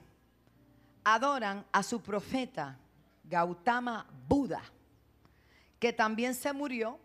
[1.04, 2.78] adoran a su profeta
[3.24, 4.62] Gautama Buda,
[5.80, 7.00] que también se murió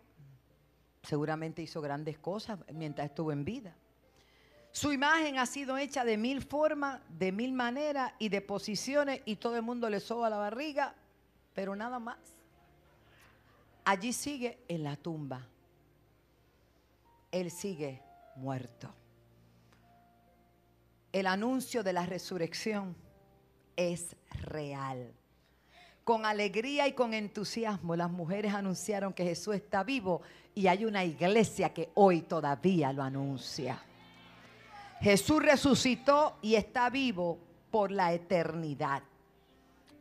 [1.05, 3.75] seguramente hizo grandes cosas mientras estuvo en vida.
[4.71, 9.37] Su imagen ha sido hecha de mil formas, de mil maneras y de posiciones y
[9.37, 10.95] todo el mundo le soba la barriga,
[11.53, 12.34] pero nada más.
[13.85, 15.47] Allí sigue en la tumba.
[17.31, 18.01] Él sigue
[18.35, 18.93] muerto.
[21.11, 22.95] El anuncio de la resurrección
[23.75, 25.13] es real.
[26.03, 30.21] Con alegría y con entusiasmo las mujeres anunciaron que Jesús está vivo
[30.53, 33.81] y hay una iglesia que hoy todavía lo anuncia.
[34.99, 37.37] Jesús resucitó y está vivo
[37.69, 39.03] por la eternidad.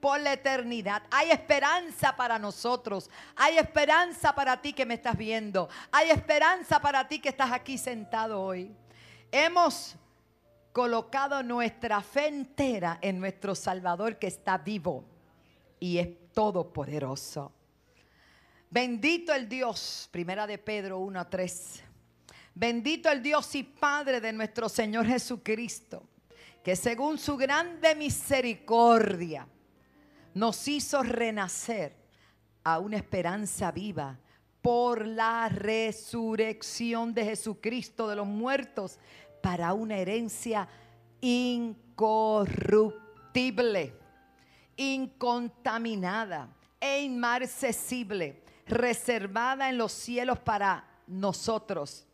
[0.05, 1.03] Por la eternidad.
[1.11, 3.09] Hay esperanza para nosotros.
[3.37, 5.67] Hay esperanza para ti que me estás viendo.
[5.91, 8.71] Hay esperanza para ti que estás aquí sentado hoy.
[9.33, 9.97] Hemos
[10.75, 15.07] colocado nuestra fe entera en nuestro Salvador que está vivo
[15.81, 17.51] y es todopoderoso.
[18.69, 21.83] Bendito el Dios, primera de Pedro 1 a 3.
[22.55, 26.03] Bendito el Dios y Padre de nuestro Señor Jesucristo,
[26.63, 29.49] que según su grande misericordia
[30.35, 31.97] nos hizo renacer
[32.63, 34.19] a una esperanza viva
[34.61, 38.99] por la resurrección de Jesucristo de los muertos
[39.43, 40.69] para una herencia
[41.21, 43.95] incorruptible,
[44.77, 46.49] incontaminada
[46.81, 52.07] e inmarcesible reservada en los cielos para nosotros,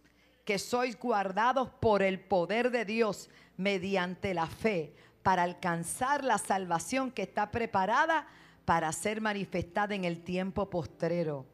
[0.44, 7.10] que sois guardados por el poder de Dios mediante la fe, para alcanzar la salvación
[7.10, 8.26] que está preparada
[8.64, 11.46] para ser manifestada en el tiempo postrero.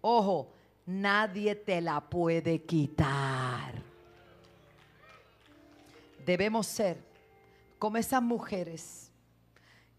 [0.00, 0.52] Ojo,
[0.86, 3.82] nadie te la puede quitar.
[6.24, 6.98] Debemos ser
[7.78, 9.10] como esas mujeres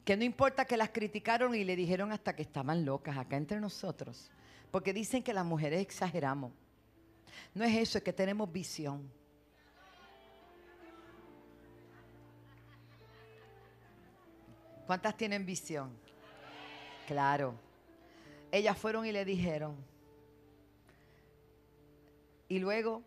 [0.06, 3.60] que no importa que las criticaron y le dijeron hasta que estaban locas acá entre
[3.60, 4.32] nosotros.
[4.72, 6.52] Porque dicen que las mujeres exageramos.
[7.54, 9.12] No es eso, es que tenemos visión.
[14.92, 15.90] ¿Cuántas tienen visión?
[17.08, 17.54] Claro.
[18.52, 19.74] Ellas fueron y le dijeron.
[22.50, 23.02] Y luego,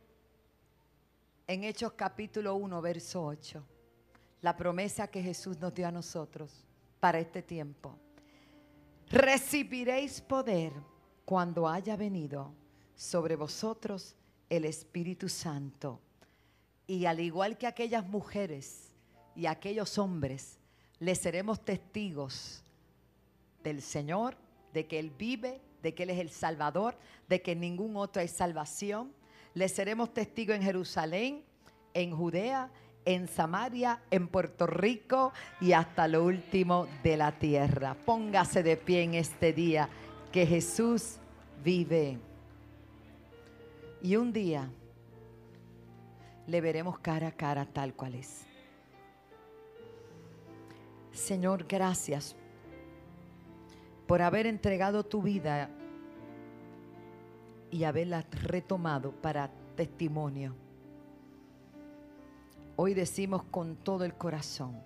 [1.47, 3.63] en Hechos capítulo 1, verso 8,
[4.41, 6.65] la promesa que Jesús nos dio a nosotros
[7.01, 7.99] para este tiempo.
[9.11, 10.73] Recibiréis poder
[11.27, 12.51] cuando haya venido
[12.97, 14.15] sobre vosotros
[14.49, 16.01] el Espíritu Santo.
[16.87, 18.89] Y al igual que aquellas mujeres
[19.37, 20.61] y aquellos hombres,
[21.01, 22.63] les seremos testigos
[23.63, 24.37] del Señor,
[24.73, 26.97] de que Él vive, de que Él es el Salvador,
[27.29, 29.13] de que ningún otro hay salvación.
[29.55, 31.43] Les seremos testigos en Jerusalén,
[31.95, 32.71] en Judea,
[33.05, 37.95] en Samaria, en Puerto Rico y hasta lo último de la tierra.
[37.95, 39.89] Póngase de pie en este día
[40.33, 41.17] que Jesús
[41.63, 42.19] vive.
[44.03, 44.71] Y un día
[46.47, 48.47] le veremos cara a cara tal cual es.
[51.15, 52.35] Señor, gracias
[54.07, 55.71] por haber entregado tu vida
[57.71, 60.55] y haberla retomado para testimonio.
[62.77, 64.83] Hoy decimos con todo el corazón,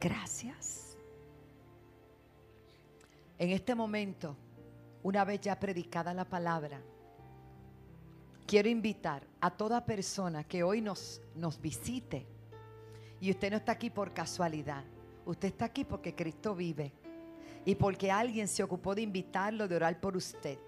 [0.00, 0.96] gracias.
[3.38, 4.36] En este momento,
[5.04, 6.82] una vez ya predicada la palabra,
[8.44, 12.26] quiero invitar a toda persona que hoy nos, nos visite
[13.20, 14.84] y usted no está aquí por casualidad,
[15.30, 16.92] usted está aquí porque Cristo vive
[17.64, 20.58] y porque alguien se ocupó de invitarlo, de orar por usted.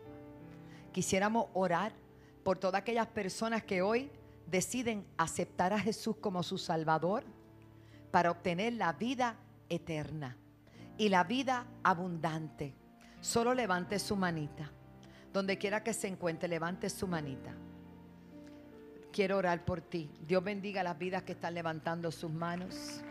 [0.92, 1.92] Quisiéramos orar
[2.42, 4.10] por todas aquellas personas que hoy
[4.46, 7.24] deciden aceptar a Jesús como su Salvador
[8.10, 9.36] para obtener la vida
[9.68, 10.36] eterna
[10.98, 12.74] y la vida abundante.
[13.20, 14.70] Solo levante su manita.
[15.32, 17.54] Donde quiera que se encuentre, levante su manita.
[19.10, 20.10] Quiero orar por ti.
[20.26, 23.02] Dios bendiga las vidas que están levantando sus manos.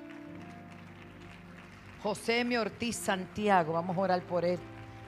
[2.04, 4.58] José Mi Ortiz Santiago, vamos a orar por él,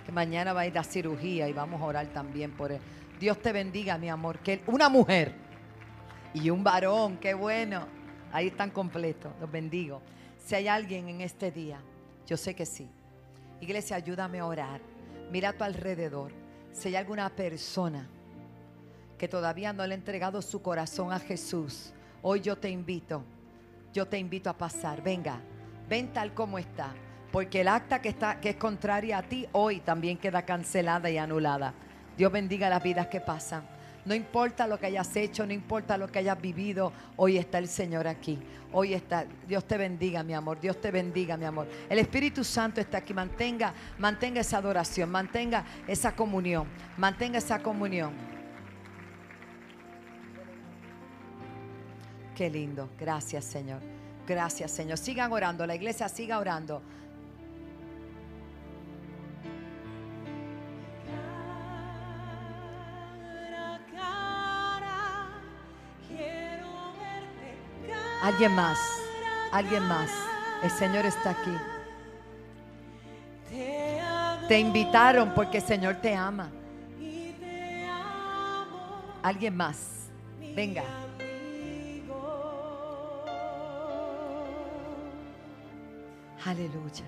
[0.05, 2.79] que mañana va a ir a cirugía y vamos a orar también por él.
[3.19, 5.33] Dios te bendiga, mi amor, que una mujer
[6.35, 7.87] y un varón, qué bueno.
[8.31, 10.01] Ahí están completos, los bendigo.
[10.37, 11.79] Si hay alguien en este día,
[12.27, 12.87] yo sé que sí.
[13.59, 14.79] Iglesia, ayúdame a orar.
[15.31, 16.31] Mira a tu alrededor.
[16.73, 18.07] Si hay alguna persona
[19.17, 21.91] que todavía no le ha entregado su corazón a Jesús,
[22.21, 23.23] hoy yo te invito,
[23.93, 25.01] yo te invito a pasar.
[25.01, 25.39] Venga,
[25.89, 26.93] ven tal como está.
[27.31, 31.17] Porque el acta que, está, que es contraria a ti hoy también queda cancelada y
[31.17, 31.73] anulada.
[32.15, 33.67] Dios bendiga las vidas que pasan.
[34.05, 37.67] No importa lo que hayas hecho, no importa lo que hayas vivido, hoy está el
[37.67, 38.37] Señor aquí.
[38.71, 39.25] Hoy está.
[39.47, 40.59] Dios te bendiga, mi amor.
[40.59, 41.67] Dios te bendiga, mi amor.
[41.89, 43.13] El Espíritu Santo está aquí.
[43.13, 46.67] Mantenga, mantenga esa adoración, mantenga esa comunión,
[46.97, 48.13] mantenga esa comunión.
[52.35, 52.89] Qué lindo.
[52.99, 54.02] Gracias, Señor.
[54.27, 54.97] Gracias, Señor.
[54.97, 55.65] Sigan orando.
[55.65, 56.81] La iglesia siga orando.
[68.23, 68.79] Alguien más,
[69.51, 70.09] alguien más.
[70.63, 71.57] El Señor está aquí.
[74.47, 76.49] Te invitaron porque el Señor te ama.
[79.21, 80.07] Alguien más.
[80.55, 81.02] Venga.
[86.45, 87.05] Aleluya.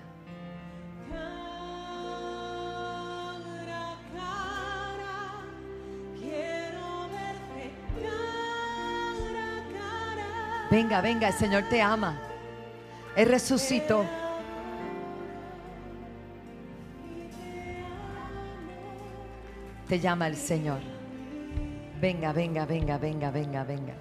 [10.70, 12.18] Venga, venga, el Señor te ama.
[13.14, 14.04] Él resucitó.
[19.88, 20.80] Te llama el Señor.
[22.00, 23.94] Venga, venga, venga, venga, venga, venga.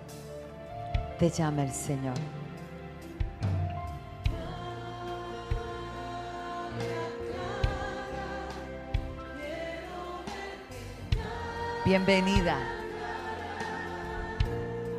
[1.19, 2.44] Te llama el Señor.
[11.85, 12.57] Bienvenida.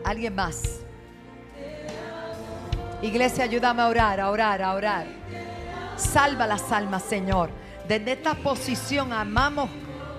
[0.05, 0.78] ¿Alguien más?
[3.03, 5.07] Iglesia, ayúdame a orar, a orar, a orar.
[5.97, 7.51] Salva las almas, Señor.
[7.89, 9.68] Desde esta posición amamos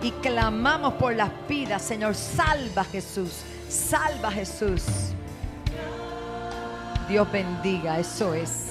[0.01, 2.15] y clamamos por las vidas, Señor.
[2.15, 3.43] Salva Jesús.
[3.69, 4.83] Salva Jesús.
[7.07, 8.66] Dios bendiga, eso es.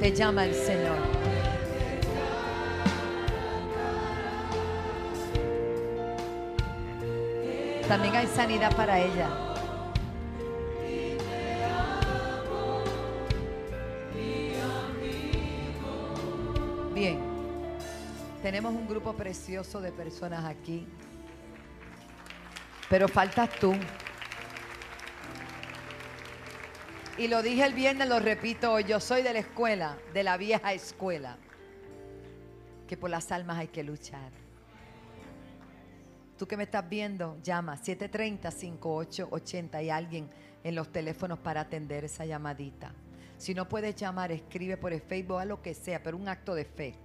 [0.00, 0.98] Te llama el Señor.
[7.88, 9.28] También hay sanidad para ella.
[16.94, 17.18] Bien,
[18.42, 20.86] tenemos un grupo precioso de personas aquí,
[22.88, 23.74] pero faltas tú.
[27.16, 30.36] Y lo dije el viernes, lo repito hoy, yo soy de la escuela, de la
[30.36, 31.38] vieja escuela,
[32.88, 34.32] que por las almas hay que luchar.
[36.36, 40.28] Tú que me estás viendo, llama 730-5880 y alguien
[40.64, 42.92] en los teléfonos para atender esa llamadita.
[43.38, 46.56] Si no puedes llamar, escribe por el Facebook, a lo que sea, pero un acto
[46.56, 46.96] de fe.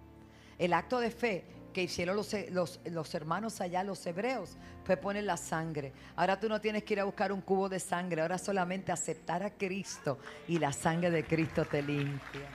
[0.58, 5.24] El acto de fe que hicieron los, los, los, hermanos allá, los hebreos, fue poner
[5.24, 5.94] la sangre.
[6.16, 9.44] Ahora tú no tienes que ir a buscar un cubo de sangre, ahora solamente aceptar
[9.44, 12.48] a Cristo y la sangre de Cristo te limpia.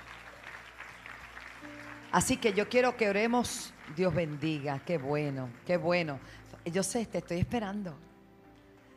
[2.13, 6.21] Así que yo quiero que oremos, Dios bendiga, qué bueno, qué bueno.
[6.65, 7.97] Yo sé, te estoy esperando.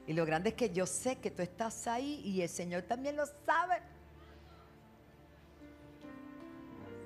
[0.05, 3.15] Y lo grande es que yo sé que tú estás ahí y el Señor también
[3.15, 3.81] lo sabe.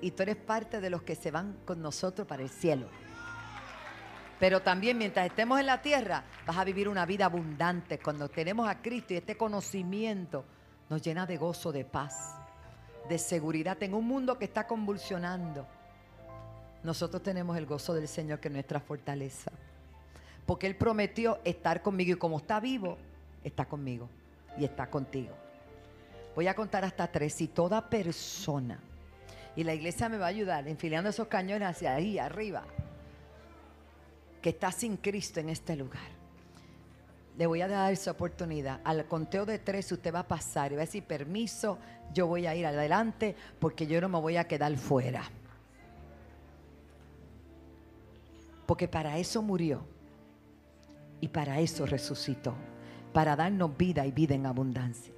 [0.02, 2.88] Y tú eres parte de los que se van con nosotros para el cielo.
[4.38, 7.98] Pero también mientras estemos en la tierra, vas a vivir una vida abundante.
[7.98, 10.44] Cuando tenemos a Cristo y este conocimiento
[10.90, 12.34] nos llena de gozo, de paz,
[13.08, 15.66] de seguridad en un mundo que está convulsionando.
[16.82, 19.50] Nosotros tenemos el gozo del Señor que es nuestra fortaleza
[20.46, 22.98] porque Él prometió estar conmigo y como está vivo,
[23.44, 24.08] está conmigo
[24.58, 25.32] y está contigo.
[26.34, 28.78] Voy a contar hasta tres y toda persona,
[29.54, 32.64] y la iglesia me va a ayudar enfilando esos cañones hacia ahí, arriba,
[34.40, 36.22] que está sin Cristo en este lugar.
[37.36, 38.80] Le voy a dar esa oportunidad.
[38.84, 41.78] Al conteo de tres usted va a pasar y va a decir, permiso,
[42.12, 45.22] yo voy a ir adelante porque yo no me voy a quedar fuera.
[48.66, 49.84] Porque para eso murió
[51.20, 52.54] y para eso resucitó,
[53.12, 55.12] para darnos vida y vida en abundancia.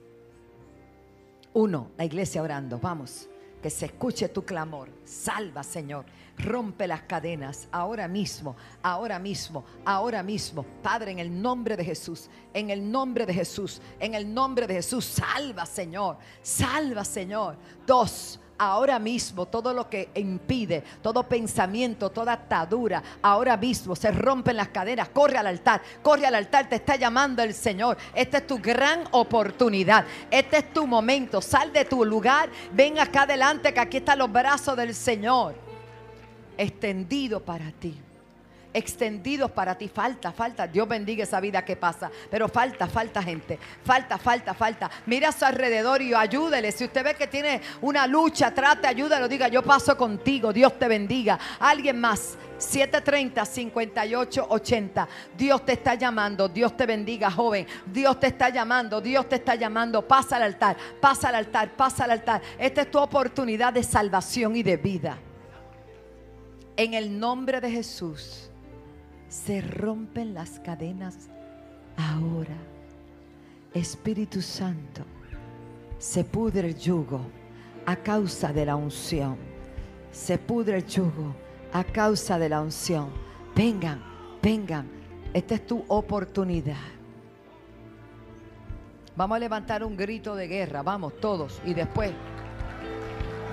[1.53, 3.29] Uno, la iglesia orando, vamos,
[3.65, 4.91] que se escuche tu clamor.
[5.07, 6.05] Salva, Señor.
[6.37, 10.65] Rompe las cadenas ahora mismo, ahora mismo, ahora mismo.
[10.83, 14.75] Padre, en el nombre de Jesús, en el nombre de Jesús, en el nombre de
[14.75, 16.19] Jesús, salva, Señor.
[16.43, 17.57] Salva, Señor.
[17.87, 24.57] Dos, ahora mismo todo lo que impide, todo pensamiento, toda atadura, ahora mismo se rompen
[24.57, 27.97] las cadenas, corre al altar, corre al altar, te está llamando el Señor.
[28.15, 33.23] Esta es tu gran oportunidad, este es tu momento, sal de tu lugar, ven acá
[33.23, 35.55] adelante que aquí están los brazos del Señor,
[36.59, 37.99] extendido para ti
[38.75, 39.89] extendidos para ti.
[39.89, 40.67] Falta, falta.
[40.67, 42.11] Dios bendiga esa vida que pasa.
[42.31, 43.59] Pero falta, falta gente.
[43.85, 44.91] Falta, falta, falta.
[45.07, 46.73] Mira a su alrededor y ayúdele.
[46.73, 49.29] Si usted ve que tiene una lucha, trate, ayúdalo.
[49.29, 50.53] Diga, yo paso contigo.
[50.53, 51.39] Dios te bendiga.
[51.61, 52.37] Alguien más.
[52.59, 55.09] 730 58 80.
[55.37, 56.49] Dios te está llamando.
[56.49, 57.67] Dios te bendiga, joven.
[57.87, 59.01] Dios te está llamando.
[59.01, 60.07] Dios te está llamando.
[60.07, 60.77] Pasa al altar.
[61.01, 61.71] Pasa al altar.
[61.77, 62.43] Pasa al altar.
[62.59, 65.19] Esta es tu oportunidad de salvación y de vida.
[66.77, 68.51] En el nombre de Jesús
[69.29, 71.29] se rompen las cadenas
[71.97, 72.57] ahora.
[73.73, 75.03] Espíritu Santo,
[75.99, 77.21] se pudre el yugo
[77.87, 79.37] a causa de la unción.
[80.11, 81.35] Se pudre el yugo
[81.73, 83.11] a causa de la unción.
[83.55, 84.03] Vengan,
[84.43, 84.89] vengan.
[85.33, 86.77] Esta es tu oportunidad.
[89.15, 90.83] Vamos a levantar un grito de guerra.
[90.83, 91.63] Vamos todos.
[91.65, 92.11] Y después,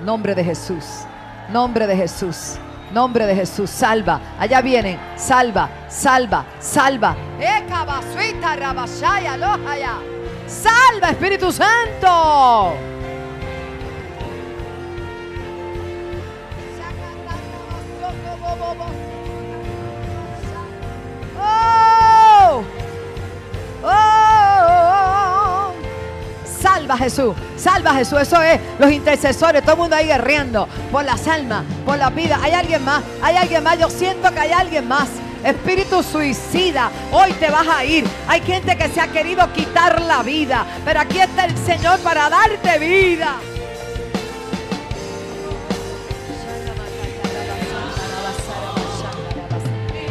[0.04, 1.06] nombre de Jesús.
[1.52, 2.58] Nombre de Jesús.
[2.92, 4.20] Nombre de Jesús, salva.
[4.40, 7.16] Allá vienen, salva, salva, salva.
[10.48, 12.91] Salva, Espíritu Santo.
[26.92, 28.22] Salva Jesús, salva Jesús.
[28.22, 32.40] Eso es los intercesores, todo el mundo ahí guerreando por las almas, por la vida.
[32.42, 33.80] Hay alguien más, hay alguien más.
[33.80, 35.08] Yo siento que hay alguien más.
[35.44, 38.06] Espíritu suicida, hoy te vas a ir.
[38.28, 42.30] Hay gente que se ha querido quitar la vida, pero aquí está el Señor para
[42.30, 43.36] darte vida.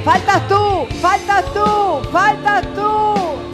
[0.04, 3.49] Faltas tú, faltas tú, faltas tú.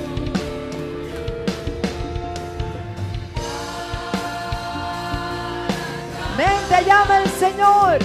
[6.36, 7.98] Ven, te llama el Señor.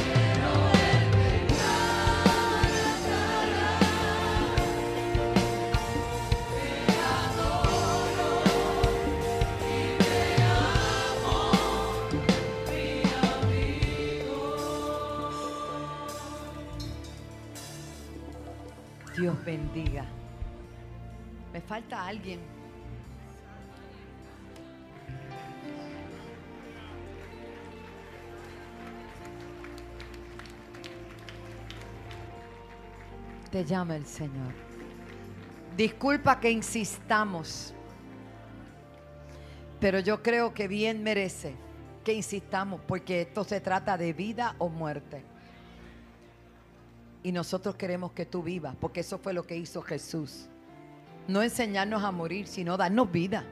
[19.18, 20.06] Dios bendiga.
[21.52, 22.61] Me falta alguien.
[33.52, 34.54] Te llama el Señor.
[35.76, 37.74] Disculpa que insistamos,
[39.80, 41.56] pero yo creo que bien merece
[42.04, 45.24] que insistamos porque esto se trata de vida o muerte.
[47.24, 50.48] Y nosotros queremos que tú vivas, porque eso fue lo que hizo Jesús.
[51.28, 53.44] No enseñarnos a morir, sino darnos vida.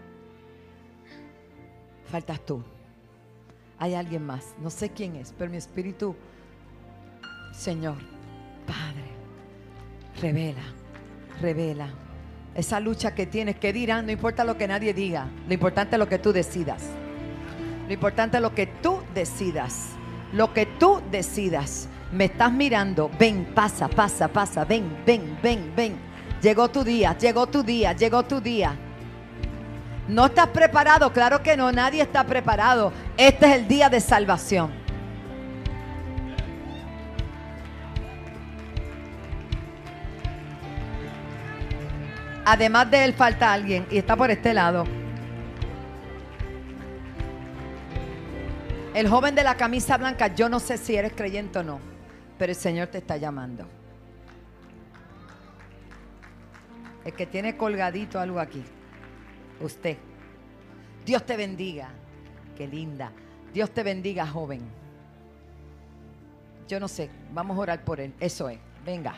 [2.05, 2.63] Faltas tú.
[3.77, 6.15] Hay alguien más, no sé quién es, pero mi espíritu,
[7.53, 7.97] Señor,
[8.65, 9.18] Padre,
[10.21, 10.63] revela,
[11.41, 11.87] revela.
[12.55, 15.99] Esa lucha que tienes, que dirán, no importa lo que nadie diga, lo importante es
[15.99, 16.83] lo que tú decidas.
[17.87, 19.89] Lo importante es lo que tú decidas.
[20.33, 25.95] Lo que tú decidas me estás mirando, ven, pasa, pasa, pasa, ven, ven, ven, ven.
[26.41, 28.75] Llegó tu día, llegó tu día, llegó tu día.
[30.07, 32.91] No estás preparado, claro que no, nadie está preparado.
[33.17, 34.71] Este es el día de salvación.
[42.51, 44.83] Además de él falta alguien y está por este lado.
[48.95, 51.79] El joven de la camisa blanca, yo no sé si eres creyente o no,
[52.39, 53.67] pero el Señor te está llamando.
[57.05, 58.63] El que tiene colgadito algo aquí.
[59.61, 59.97] Usted.
[61.05, 61.89] Dios te bendiga.
[62.57, 63.11] Qué linda.
[63.53, 64.61] Dios te bendiga, joven.
[66.67, 67.11] Yo no sé.
[67.31, 68.11] Vamos a orar por él.
[68.19, 68.57] Eso es.
[68.83, 69.13] Venga.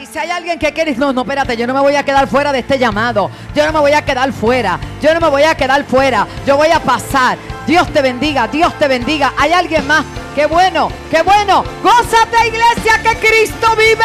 [0.00, 2.26] Y si hay alguien que quiere, no, no, espérate, yo no me voy a quedar
[2.28, 3.30] fuera de este llamado.
[3.54, 4.78] Yo no me voy a quedar fuera.
[5.02, 6.26] Yo no me voy a quedar fuera.
[6.46, 7.38] Yo voy a pasar.
[7.66, 9.32] Dios te bendiga, Dios te bendiga.
[9.36, 10.04] Hay alguien más.
[10.34, 11.64] Qué bueno, qué bueno.
[11.82, 14.04] Gózate, iglesia, que Cristo vive.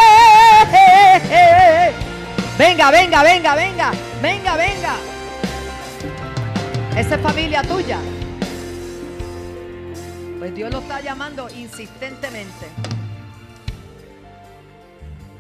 [2.58, 3.92] Venga, venga, venga, venga.
[4.22, 4.96] Venga, venga.
[6.96, 7.98] Esa es familia tuya.
[10.40, 12.68] Pues Dios lo está llamando insistentemente.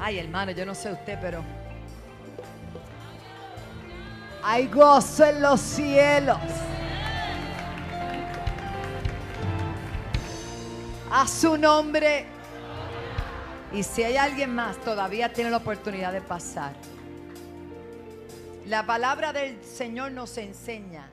[0.02, 1.43] Ay, hermano, yo no sé usted, pero
[4.41, 6.38] hay gozo en los cielos.
[11.12, 12.26] A su nombre.
[13.74, 16.72] Y si hay alguien más, todavía tiene la oportunidad de pasar.
[18.68, 21.10] La palabra del Señor nos enseña.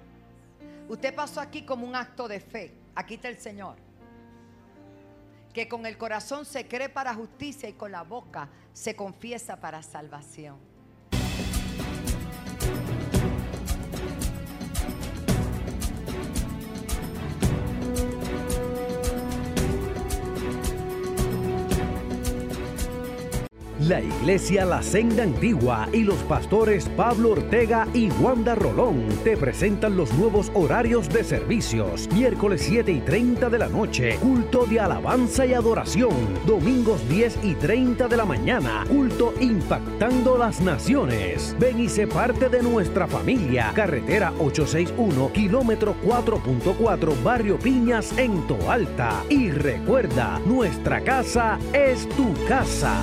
[0.88, 2.72] Usted pasó aquí como un acto de fe.
[2.94, 3.85] Aquí está el Señor
[5.56, 9.82] que con el corazón se cree para justicia y con la boca se confiesa para
[9.82, 10.75] salvación.
[23.88, 29.96] La Iglesia La Senda Antigua y los pastores Pablo Ortega y Wanda Rolón te presentan
[29.96, 32.08] los nuevos horarios de servicios.
[32.12, 36.10] Miércoles 7 y 30 de la noche, culto de alabanza y adoración.
[36.46, 41.54] Domingos 10 y 30 de la mañana, culto impactando las naciones.
[41.60, 43.70] Ven y sé parte de nuestra familia.
[43.72, 49.22] Carretera 861, kilómetro 4.4, Barrio Piñas en Toalta.
[49.28, 52.96] Y recuerda, nuestra casa es tu casa.